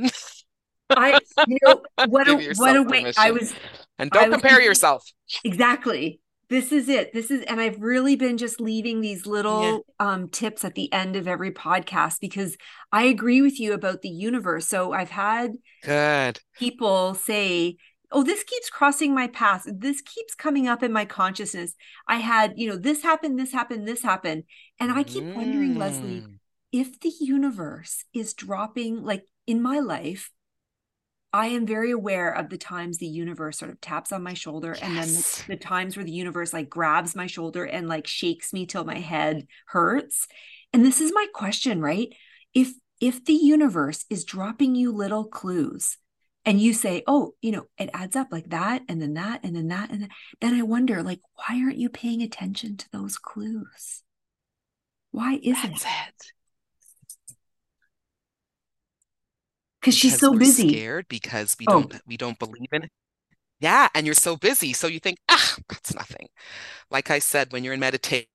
[0.89, 3.53] I you know what a what a way i was
[3.99, 5.05] and don't compare was, yourself.
[5.43, 6.19] Exactly.
[6.49, 7.13] This is it.
[7.13, 10.13] This is and i've really been just leaving these little yeah.
[10.13, 12.57] um tips at the end of every podcast because
[12.91, 14.67] i agree with you about the universe.
[14.67, 15.51] So i've had
[15.83, 16.39] good.
[16.57, 17.77] people say
[18.11, 21.75] oh this keeps crossing my path this keeps coming up in my consciousness
[22.07, 24.43] i had you know this happened this happened this happened
[24.79, 25.35] and i keep mm.
[25.35, 26.35] wondering Lesley mm.
[26.71, 30.31] if the universe is dropping like in my life
[31.33, 34.75] i am very aware of the times the universe sort of taps on my shoulder
[34.75, 34.83] yes.
[34.83, 38.53] and then the, the times where the universe like grabs my shoulder and like shakes
[38.53, 40.27] me till my head hurts
[40.73, 42.09] and this is my question right
[42.53, 45.97] if if the universe is dropping you little clues
[46.49, 49.55] and you say, oh, you know, it adds up like that, and then that, and
[49.55, 50.09] then that, and then,
[50.41, 54.01] then I wonder, like, why aren't you paying attention to those clues?
[55.11, 56.31] Why isn't That's it?
[59.79, 60.69] Because she's so busy.
[60.69, 61.81] Scared because we oh.
[61.81, 62.91] don't we don't believe in it.
[63.59, 64.73] Yeah, and you're so busy.
[64.73, 66.29] So you think, ah, that's nothing.
[66.89, 68.25] Like I said, when you're in meditation,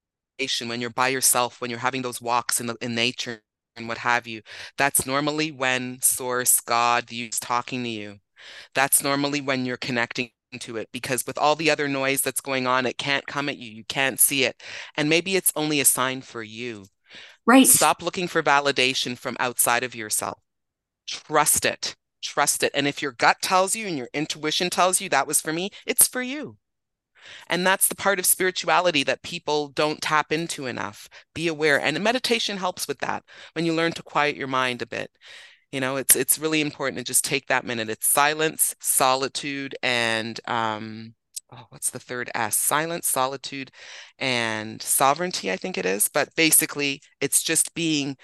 [0.68, 3.42] when you're by yourself, when you're having those walks in the in nature
[3.76, 4.42] and what have you,
[4.78, 8.16] that's normally when source, God, is talking to you.
[8.74, 12.66] That's normally when you're connecting to it because with all the other noise that's going
[12.66, 13.70] on, it can't come at you.
[13.70, 14.62] You can't see it.
[14.96, 16.86] And maybe it's only a sign for you.
[17.46, 17.66] Right.
[17.66, 20.38] Stop looking for validation from outside of yourself.
[21.06, 21.96] Trust it.
[22.22, 22.72] Trust it.
[22.74, 25.70] And if your gut tells you and your intuition tells you that was for me,
[25.86, 26.56] it's for you.
[27.48, 31.08] And that's the part of spirituality that people don't tap into enough.
[31.34, 31.80] Be aware.
[31.80, 35.10] And meditation helps with that when you learn to quiet your mind a bit.
[35.72, 37.90] You know, it's it's really important to just take that minute.
[37.90, 41.14] It's silence, solitude, and um,
[41.52, 42.56] oh, what's the third S?
[42.56, 43.70] Silence, solitude,
[44.18, 46.08] and sovereignty, I think it is.
[46.08, 48.16] But basically, it's just being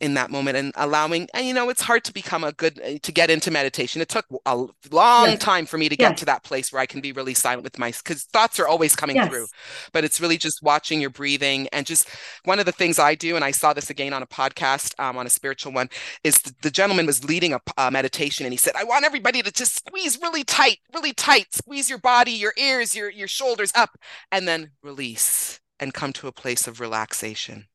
[0.00, 2.98] in that moment and allowing and you know it's hard to become a good uh,
[3.02, 4.56] to get into meditation it took a
[4.90, 5.38] long yes.
[5.38, 6.18] time for me to get yes.
[6.18, 8.94] to that place where i can be really silent with my because thoughts are always
[8.94, 9.28] coming yes.
[9.28, 9.46] through
[9.92, 12.08] but it's really just watching your breathing and just
[12.44, 15.16] one of the things i do and i saw this again on a podcast um,
[15.16, 15.88] on a spiritual one
[16.22, 19.42] is the, the gentleman was leading a, a meditation and he said i want everybody
[19.42, 23.72] to just squeeze really tight really tight squeeze your body your ears your your shoulders
[23.74, 23.98] up
[24.30, 27.66] and then release and come to a place of relaxation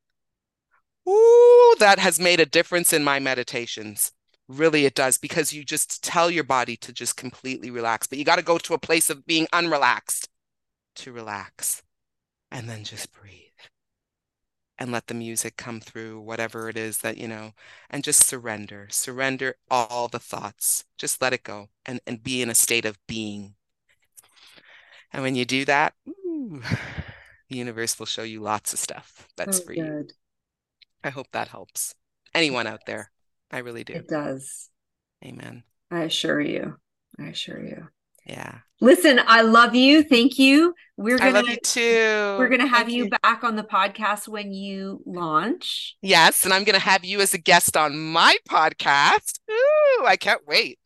[1.08, 4.12] Ooh, that has made a difference in my meditations.
[4.48, 8.26] Really, it does because you just tell your body to just completely relax, but you
[8.26, 10.28] got to go to a place of being unrelaxed
[10.96, 11.82] to relax
[12.52, 13.38] and then just breathe
[14.78, 17.54] and let the music come through, whatever it is that, you know,
[17.90, 20.86] and just surrender, surrender all the thoughts.
[20.98, 23.54] Just let it go and, and be in a state of being.
[25.14, 26.62] And when you do that, ooh,
[27.50, 30.14] the universe will show you lots of stuff that's for good.
[31.04, 31.96] I hope that helps
[32.34, 33.12] anyone out there.
[33.52, 33.94] I really do.
[33.94, 34.70] It does.
[35.24, 35.64] Amen.
[35.90, 36.78] I assure you.
[37.20, 37.88] I assure you.
[38.26, 38.60] Yeah.
[38.80, 40.04] Listen, I love you.
[40.04, 40.74] Thank you.
[40.96, 42.36] We're gonna I love you too.
[42.40, 45.96] We're gonna have you, you, back on the podcast when you launch.
[46.02, 49.40] Yes, and I'm gonna have you as a guest on my podcast.
[49.50, 50.80] Ooh, I can't wait.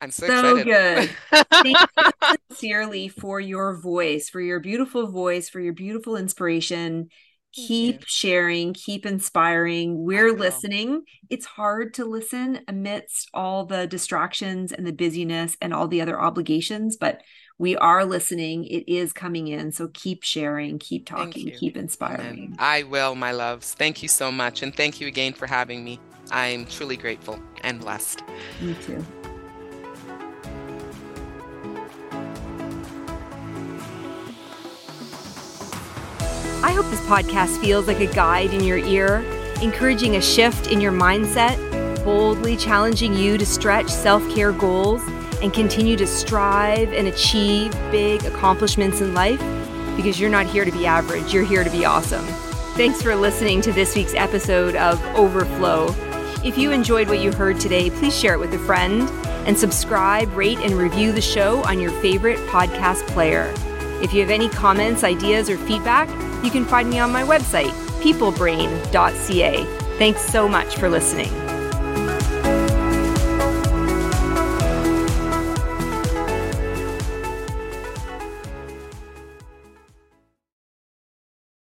[0.00, 1.10] I'm so, so excited.
[1.30, 1.46] good.
[1.52, 7.08] Thank you sincerely for your voice, for your beautiful voice, for your beautiful inspiration
[7.52, 10.04] keep sharing keep inspiring.
[10.04, 11.02] We're listening.
[11.30, 16.20] It's hard to listen amidst all the distractions and the busyness and all the other
[16.20, 17.22] obligations but
[17.58, 18.64] we are listening.
[18.64, 19.70] It is coming in.
[19.70, 22.56] So keep sharing keep talking keep inspiring.
[22.58, 23.74] I will my loves.
[23.74, 24.62] Thank you so much.
[24.62, 26.00] And thank you again for having me.
[26.30, 28.22] I'm truly grateful and blessed.
[28.60, 29.04] Me too
[36.64, 39.16] I hope this podcast feels like a guide in your ear,
[39.60, 41.56] encouraging a shift in your mindset,
[42.04, 45.02] boldly challenging you to stretch self care goals
[45.42, 49.40] and continue to strive and achieve big accomplishments in life
[49.96, 52.24] because you're not here to be average, you're here to be awesome.
[52.76, 55.92] Thanks for listening to this week's episode of Overflow.
[56.44, 59.02] If you enjoyed what you heard today, please share it with a friend
[59.48, 63.52] and subscribe, rate, and review the show on your favorite podcast player.
[64.02, 66.08] If you have any comments, ideas, or feedback,
[66.44, 67.70] you can find me on my website,
[68.02, 69.64] peoplebrain.ca.
[69.98, 71.51] Thanks so much for listening.